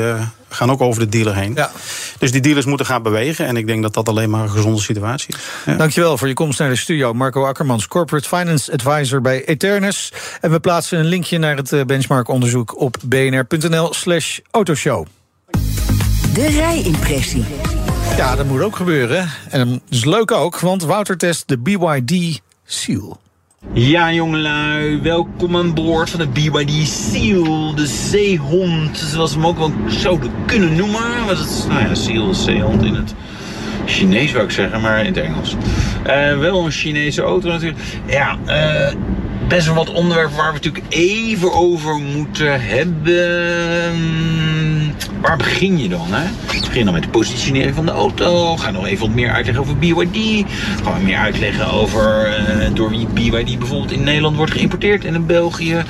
[0.56, 1.54] gaan ook over de dealer heen.
[1.56, 1.72] Ja.
[2.18, 3.46] Dus die dealers moeten gaan bewegen.
[3.46, 5.78] En ik denk dat dat alleen maar een gezonde situatie is.
[5.78, 7.14] Dankjewel voor je komst naar de studio.
[7.14, 10.12] Marco Akkermans, Corporate Finance Advisor bij Eternus.
[10.42, 15.06] En we plaatsen een linkje naar het eh, benchmark-onderzoek op bnr.nl slash autoshow.
[16.34, 17.44] De rijimpressie.
[18.18, 19.30] Ja, dat moet ook gebeuren.
[19.50, 23.20] En dat is leuk ook, want Wouter test de BYD Seal.
[23.74, 29.58] Ja, jongelui, welkom aan boord van de BYD Seal, de zeehond, zoals we hem ook
[29.58, 31.26] wel zouden kunnen noemen.
[31.26, 33.14] Want het is, nou ja, Seal is zeehond in het
[33.86, 35.56] Chinees, wou ik zeggen, maar in het Engels.
[36.04, 37.80] Eh, wel een Chinese auto natuurlijk.
[38.06, 38.94] Ja, eh,
[39.52, 43.12] best wel wat onderwerpen waar we natuurlijk even over moeten hebben.
[45.22, 46.08] Waar begin je dan?
[46.10, 46.30] Hè?
[46.60, 48.58] Begin dan met de positionering van de auto.
[48.58, 50.46] Ga nog even wat meer uitleggen over BYD.
[50.84, 55.16] Gaan we meer uitleggen over eh, door wie BYD bijvoorbeeld in Nederland wordt geïmporteerd en
[55.16, 55.84] in België.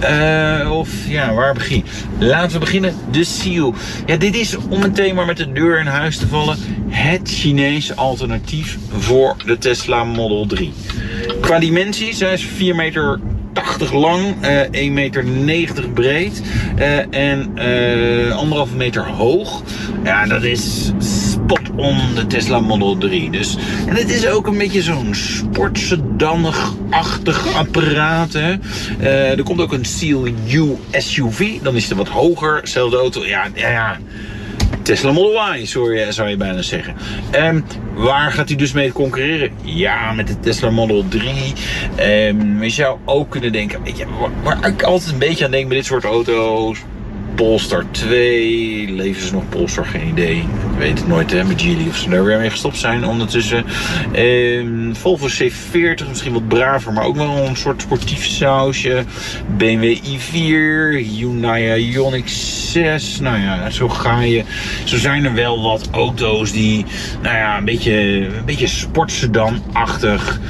[0.00, 2.26] Eh, of ja, waar begin je?
[2.26, 2.94] Laten we beginnen.
[3.10, 3.74] De Seal.
[4.06, 6.58] Ja, dit is om meteen maar met de deur in huis te vallen.
[6.88, 10.72] Het Chinese alternatief voor de Tesla Model 3.
[11.40, 13.03] Qua dimensies, hij is 4 meter
[13.52, 14.74] 80 lang, eh 1,90
[15.44, 16.42] meter breed
[16.76, 19.62] eh, en eh anderhalve meter hoog.
[20.04, 23.30] Ja, dat is spot on de Tesla Model 3.
[23.30, 28.32] Dus, en het is ook een beetje zo'n sportsedanig-achtig apparaat.
[28.32, 28.54] Hè.
[29.08, 32.60] Er komt ook een Seal U SUV, dan is het wat hoger.
[32.62, 33.98] Zelfde auto, ja, ja, ja.
[34.82, 36.94] Tesla Model Y, zou je, zou je bijna zeggen.
[37.30, 37.60] Ehm,
[37.94, 39.50] waar gaat hij dus mee concurreren?
[39.62, 41.32] Ja, met de Tesla Model 3.
[41.96, 44.04] Ehm, je zou ook kunnen denken, weet je,
[44.42, 46.78] waar, ik altijd een beetje aan denk bij dit soort auto's.
[47.34, 49.86] Polestar 2, leven ze nog Polestar?
[49.86, 50.44] Geen idee.
[50.74, 53.64] Ik weet het nooit hè, met Geely of ze daar weer mee gestopt zijn ondertussen.
[54.12, 59.04] Ehm, Volvo C40, misschien wat braver, maar ook wel een soort sportief sausje.
[59.56, 63.20] BMW i4, Hyundai Ioniq 6.
[63.20, 64.44] Nou ja, zo ga je.
[64.84, 66.84] Zo zijn er wel wat auto's die,
[67.22, 67.92] nou ja, een beetje,
[68.24, 70.40] een beetje sportsedan-achtig.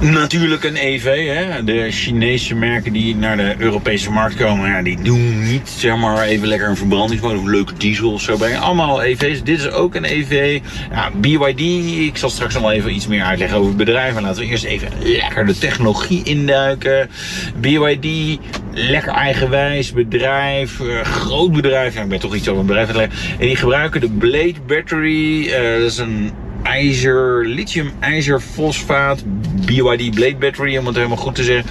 [0.00, 1.26] Natuurlijk een EV.
[1.26, 1.64] Hè?
[1.64, 6.22] De Chinese merken die naar de Europese markt komen, ja, die doen niet zeg maar
[6.22, 8.58] even lekker een verbrandingsmotor of leuke diesel of zo bij.
[8.58, 9.42] Allemaal EV's.
[9.42, 10.60] Dit ook een EV.
[10.90, 11.60] Ja, BYD,
[12.08, 14.12] ik zal straks nog wel even iets meer uitleggen over het bedrijf.
[14.12, 17.10] Maar laten we eerst even lekker de technologie induiken.
[17.56, 18.38] BYD,
[18.72, 21.96] lekker eigenwijs bedrijf, uh, groot bedrijf.
[21.96, 23.38] Ik ben toch iets over een bedrijf aan het leggen.
[23.40, 25.46] En die gebruiken de Blade Battery.
[25.46, 26.32] Uh, dat is een
[26.64, 29.24] ijzer, lithium ijzer fosfaat
[29.66, 31.70] BYD Blade Battery, om het helemaal goed te zeggen.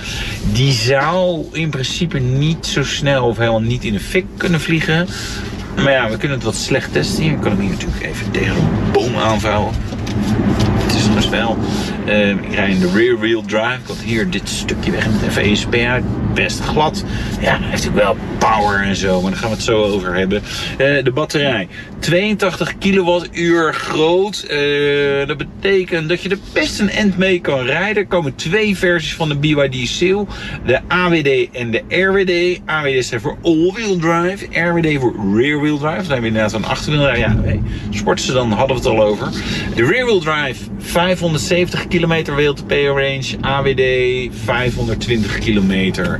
[0.54, 5.08] Die zou in principe niet zo snel of helemaal niet in de fik kunnen vliegen.
[5.76, 7.24] Maar ja, we kunnen het wat slecht testen.
[7.24, 9.74] Ik kan hem hier natuurlijk even tegen een boom aanvouwen.
[10.78, 11.58] Het is nog wel.
[12.06, 13.80] Uh, ik rij in de rear wheel drive.
[13.82, 16.04] Ik had hier dit stukje weg met even ESP uit.
[16.34, 17.04] Best glad.
[17.42, 19.22] Ja, heeft ook wel power en zo.
[19.22, 20.42] Maar daar gaan we het zo over hebben.
[20.72, 21.68] Uh, de batterij.
[22.00, 24.46] 82 kilowattuur groot.
[24.50, 28.04] Uh, dat betekent dat je er best een end mee kan rijden.
[28.04, 30.28] Er komen twee versies van de BYD Seal.
[30.66, 32.62] De AWD en de RWD.
[32.66, 34.62] AWD staat voor all-wheel drive.
[34.62, 36.02] RWD voor rear-wheel drive.
[36.02, 37.16] Dan hebben we inderdaad een achterwiel.
[37.16, 39.30] Ja, nee, sporten ze dan hadden we het al over.
[39.76, 43.38] De rear-wheel drive 570 kilometer WLTP range.
[43.42, 43.82] AWD
[44.44, 46.20] 520 kilometer.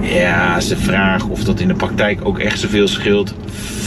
[0.00, 3.34] Ja, de vraag of dat in de praktijk ook echt zoveel scheelt.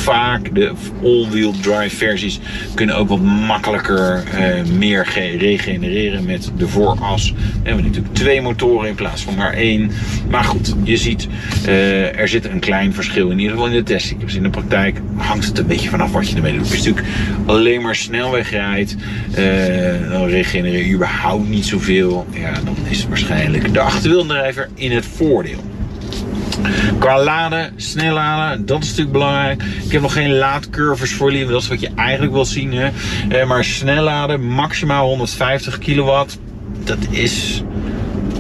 [0.04, 0.72] Vaak de
[1.04, 2.40] all-wheel drive versies
[2.74, 5.08] kunnen ook wat makkelijker uh, meer
[5.38, 7.32] regenereren met de vooras.
[7.32, 9.92] We hebben natuurlijk twee motoren in plaats van maar één.
[10.30, 11.28] Maar goed, je ziet,
[11.68, 14.20] uh, er zit een klein verschil in ieder geval in de testing.
[14.20, 16.62] Dus in de praktijk hangt het een beetje vanaf wat je ermee doet.
[16.62, 17.08] Als je natuurlijk
[17.46, 18.96] alleen maar snelweg rijdt,
[19.38, 22.28] uh, dan regenereer je überhaupt niet zoveel.
[22.32, 25.60] Ja, dan is het waarschijnlijk de achterwieldrijver in het voordeel.
[27.00, 29.64] Qua laden, snel laden, dat is natuurlijk belangrijk.
[29.86, 32.74] Ik heb nog geen laadcurves voor jullie, dat is wat je eigenlijk wil zien.
[32.74, 32.90] Hè?
[33.30, 36.40] Eh, maar snel laden, maximaal 150 kilowatt,
[36.84, 37.64] dat is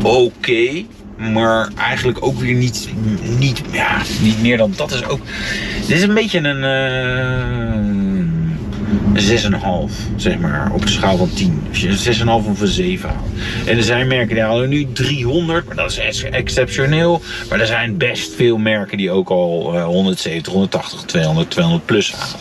[0.01, 0.83] oké.
[1.17, 2.89] maar eigenlijk ook weer niet,
[3.37, 5.19] niet, ja, niet meer dan dat is ook.
[5.87, 6.63] Dit is een beetje een.
[6.63, 7.92] Uh,
[9.15, 11.63] 6,5, zeg maar, op de schaal van 10.
[11.69, 13.27] Als je een 6,5 of een 7 haalt.
[13.65, 17.21] En er zijn merken die halen nu 300, maar dat is exceptioneel.
[17.49, 22.39] Maar er zijn best veel merken die ook al 170, 180, 200, 200 plus halen.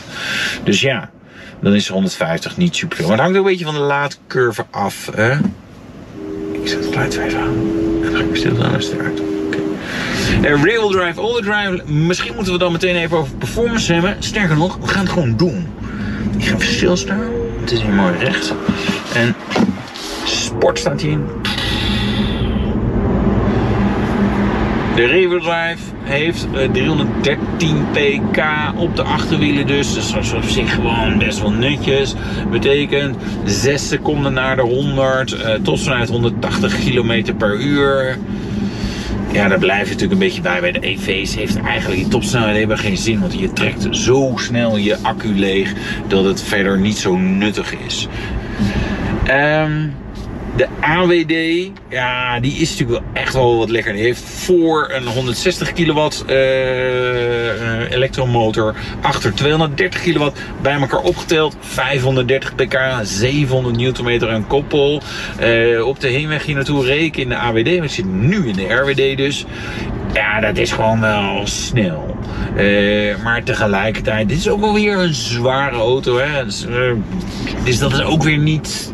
[0.64, 1.11] Dus ja,
[1.61, 3.01] dan is 150 niet super.
[3.01, 5.11] Maar het hangt een beetje van de laadcurve af.
[5.14, 5.33] Hè?
[6.53, 7.57] Ik zet het geluid even aan.
[8.03, 9.20] En dan ga ik stil aan als het eruit.
[10.43, 11.93] Uh, real drive, all drive.
[11.93, 14.16] Misschien moeten we dan meteen even over performance hebben.
[14.18, 15.66] Sterker nog, we gaan het gewoon doen.
[16.43, 17.30] Ik ga even stilstaan.
[17.61, 18.55] Het is hier mooi recht.
[19.14, 19.34] En
[20.24, 21.26] sport staat hierin.
[24.95, 28.43] De rear drive heeft 313 pk
[28.76, 29.95] op de achterwielen dus.
[29.95, 32.14] Dus dat is op zich gewoon best wel netjes.
[32.51, 38.18] Betekent 6 seconden naar de 100 uh, tot vanuit 180 km per uur.
[39.33, 40.61] Ja, daar blijf je natuurlijk een beetje bij.
[40.61, 43.20] Bij de EV's heeft eigenlijk die topsnelheid hebben geen zin.
[43.20, 45.74] Want je trekt zo snel je accu leeg
[46.09, 48.09] dat het verder niet zo nuttig is.
[49.30, 49.95] Um,
[50.57, 53.92] de AWD, ja, die is natuurlijk wel echt wel wat lekker.
[53.92, 61.57] Die heeft voor een 160 kilowatt uh, elektromotor, achter 230 kilowatt, bij elkaar opgeteld.
[61.61, 65.03] 530 pk, 700 newtonmeter aan koppel.
[65.40, 68.74] Uh, op de heenweg hier naartoe reken in de AWD, we zitten nu in de
[68.74, 69.44] RWD dus.
[70.12, 72.16] Ja, dat is gewoon wel snel.
[73.22, 76.18] Maar tegelijkertijd, dit is ook wel weer een zware auto.
[76.18, 76.44] Hè?
[76.44, 76.66] Dus,
[77.64, 78.92] dus dat is ook weer niet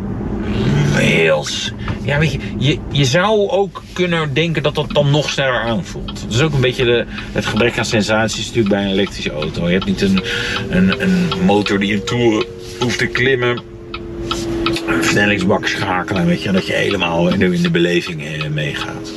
[2.03, 6.21] Ja, weet je, je, je zou ook kunnen denken dat dat dan nog sneller aanvoelt.
[6.23, 9.67] Dat is ook een beetje de, het gebrek aan sensaties natuurlijk bij een elektrische auto.
[9.67, 10.23] Je hebt niet een,
[10.71, 12.47] een, een motor die een toer
[12.81, 13.63] hoeft te klimmen.
[14.87, 19.13] Een versnellingsbak schakelen, weet je, dat je helemaal in de, in de beleving meegaat.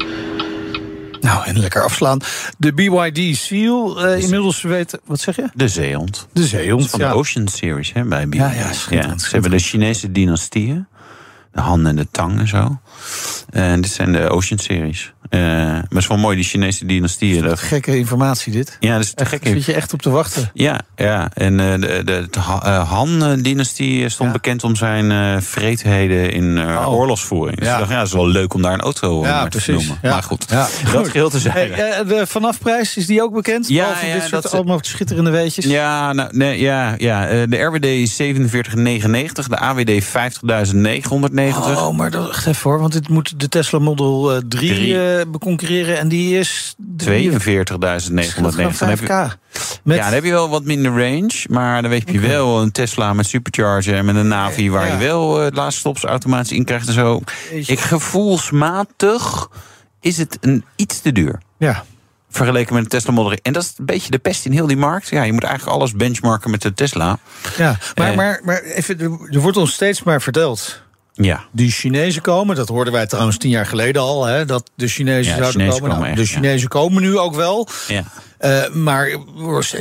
[1.22, 2.20] Nou, en lekker afslaan.
[2.58, 5.00] De BYD Seal, uh, inmiddels weten...
[5.06, 5.50] Wat zeg je?
[5.54, 6.28] De zeehond.
[6.34, 7.10] De zeehond, van ja.
[7.10, 8.40] de Ocean Series hè, bij BYD.
[8.40, 10.88] Ja, ja, ja, Ze hebben de Chinese dynastieën.
[11.52, 12.78] De Han en de Tang en zo.
[13.50, 15.14] En dit zijn de Ocean Series.
[15.32, 17.44] Uh, maar het is wel mooi, die Chinese dynastieën.
[17.44, 18.78] Dat gekke informatie dit.
[18.80, 19.50] Ja, dat is echt, gekke.
[19.50, 20.52] Zit je echt op te wachten.
[20.54, 21.30] Ja, ja.
[21.34, 24.36] en uh, de, de, de Han-dynastie stond ja.
[24.36, 26.94] bekend om zijn uh, vreedheden in oh.
[26.94, 27.58] oorlogsvoering.
[27.58, 27.74] Dus ja.
[27.74, 29.98] ik dacht, ja, het is wel leuk om daar een auto ja, te noemen.
[30.02, 30.10] Ja.
[30.10, 30.68] Maar goed, ja.
[30.92, 31.74] dat geheel te zijn.
[31.74, 33.68] Hey, de vanafprijs, is die ook bekend?
[33.68, 35.66] Ja, ja, dit soort dat, allemaal schitterende weetjes.
[35.66, 37.46] Ja, nou, nee, ja, ja.
[37.46, 38.28] de RWD is 47,99.
[39.48, 40.12] De AWD 50.990.
[41.78, 45.26] Oh, maar dat, even hoor, want dit moet de Tesla Model 3, 3.
[45.28, 45.98] beconcurreren.
[46.00, 46.76] En die is...
[47.04, 47.08] 42.990.
[48.42, 49.30] Dan heb je,
[49.84, 51.46] Met- Ja, dan heb je wel wat minder range.
[51.50, 54.70] Maar dan heb je wel een Tesla met supercharger en met een Navi...
[54.70, 54.94] waar Ja.
[54.94, 57.22] je wel uh, laatste stops automatisch in krijgt en zo.
[57.52, 59.48] Ik gevoelsmatig
[60.00, 61.40] is het een iets te duur.
[61.58, 61.84] Ja.
[62.30, 63.40] Vergeleken met een Tesla Model 3.
[63.44, 65.10] En dat is een beetje de pest in heel die markt.
[65.10, 67.18] Ja, je moet eigenlijk alles benchmarken met de Tesla.
[67.58, 68.16] Ja, maar, Eh.
[68.16, 70.82] maar, maar even, er wordt ons steeds maar verteld.
[71.22, 71.44] Ja.
[71.52, 75.32] Die Chinezen komen, dat hoorden wij trouwens tien jaar geleden al, hè, dat de Chinezen
[75.32, 75.90] Ja, zouden Chinezen komen.
[75.96, 76.40] komen Nou, echt, de ja.
[76.42, 77.68] Chinezen komen nu ook wel.
[77.88, 78.04] Ja.
[78.38, 79.10] Eh, maar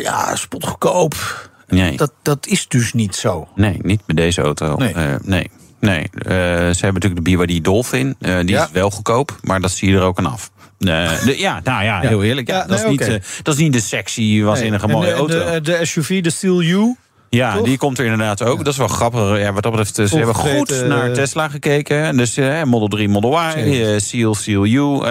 [0.02, 1.48] ja, spotgoedkoop.
[1.68, 1.96] Nee.
[1.96, 3.48] Dat, dat is dus niet zo.
[3.54, 4.76] Nee, niet met deze auto.
[4.76, 4.94] Nee.
[4.94, 5.18] Nee.
[5.24, 5.50] nee.
[5.80, 6.02] nee.
[6.12, 6.30] Eh,
[6.74, 8.16] ze hebben natuurlijk de BYD Dolphin.
[8.20, 8.64] Eh, die Ja.
[8.64, 10.50] is wel goedkoop, maar dat zie je er ook aan af.
[10.78, 12.48] Eh, de- ja, nou ja, heel eerlijk.
[12.48, 14.94] Ja, Ja, dat, is niet, eh, dat is niet de sexy, waanzinnige Nee.
[14.96, 15.52] En mooie de, auto.
[15.52, 16.96] De, de SUV, de Steel U.
[17.30, 17.64] ja, toch?
[17.64, 18.58] die komt er inderdaad ook.
[18.58, 19.38] Dat is wel grappig.
[19.38, 22.16] Ja, wat dat betreft, eh, ze hebben goed naar eh, Tesla gekeken.
[22.16, 25.06] Dus eh, Model 3, Model Y, Seal, Seal U.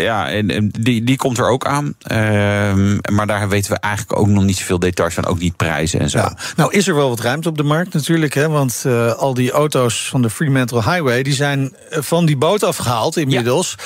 [0.00, 1.94] ja, en, en die, die komt er ook aan.
[2.02, 5.26] Ehm, maar daar weten we eigenlijk ook nog niet zoveel details van.
[5.26, 6.18] Ook niet prijzen en zo.
[6.18, 6.36] Ja.
[6.56, 8.34] Nou is er wel wat ruimte op de markt natuurlijk.
[8.34, 8.84] Hè, want
[9.16, 11.22] al die auto's van de Fremantle Highway...
[11.22, 13.76] die zijn van die boot afgehaald inmiddels.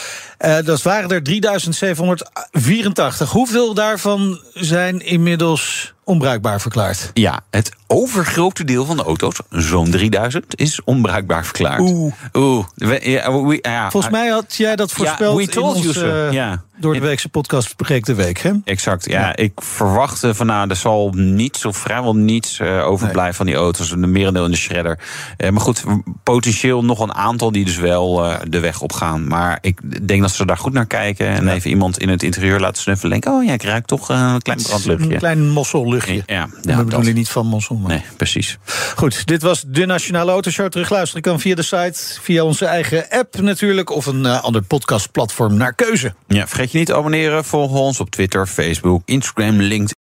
[0.43, 3.31] Eh, dat waren er 3784.
[3.31, 7.11] Hoeveel daarvan zijn inmiddels onbruikbaar verklaard?
[7.15, 11.81] Ja, het overgrote deel van de auto's, zo'n 3000, is onbruikbaar verklaard.
[11.81, 12.13] Oeh.
[12.33, 12.65] Oeh.
[12.75, 16.01] We- ja, we- ja, Volgens mij had jij dat voorspeld we in told you onze
[16.01, 16.31] so.
[16.31, 16.63] Ja.
[16.77, 18.39] Door de weekse podcast Breek de Week.
[18.39, 18.53] Hè?
[18.65, 19.37] Exact, ja.
[19.37, 23.91] Ik verwachtte van nou, er zal niets of vrijwel niets eh, overblijven van die auto's.
[23.91, 24.99] Een merendeel in de shredder.
[25.37, 25.85] Eh, maar goed,
[26.23, 29.29] potentieel nog een aantal die dus wel eh, de weg op gaan.
[29.29, 31.27] Maar ik denk dat ze daar goed naar kijken.
[31.27, 33.11] En even iemand in het interieur laten snuffelen.
[33.11, 35.13] Denken, oh ja, ik ruik toch een klein brandluchtje.
[35.13, 36.15] Een klein mosselluchtje.
[36.15, 37.07] Ja, ja, dat bedoel dat.
[37.07, 37.77] je niet van mossel.
[37.77, 37.91] Maar.
[37.91, 38.59] Nee, precies.
[38.97, 40.69] Goed, dit was de Nationale Autoshow.
[40.69, 43.91] Terugluisteren kan via de site, via onze eigen app natuurlijk...
[43.91, 46.15] of een ander podcastplatform naar keuze.
[46.27, 47.45] Ja, vergeet je niet te abonneren.
[47.45, 50.01] Volg ons op Twitter, Facebook, Instagram, LinkedIn.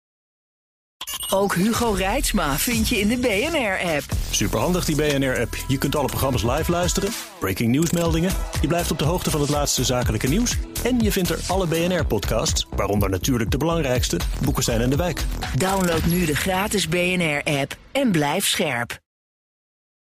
[1.29, 4.03] Ook Hugo Reitsma vind je in de BNR-app.
[4.29, 5.55] Superhandig die BNR-app.
[5.67, 7.09] Je kunt alle programma's live luisteren,
[7.39, 8.31] breaking nieuwsmeldingen.
[8.61, 10.57] Je blijft op de hoogte van het laatste zakelijke nieuws.
[10.83, 15.25] En je vindt er alle BNR-podcasts, waaronder natuurlijk de belangrijkste, Boeken zijn in de wijk.
[15.57, 18.99] Download nu de gratis BNR-app en blijf scherp.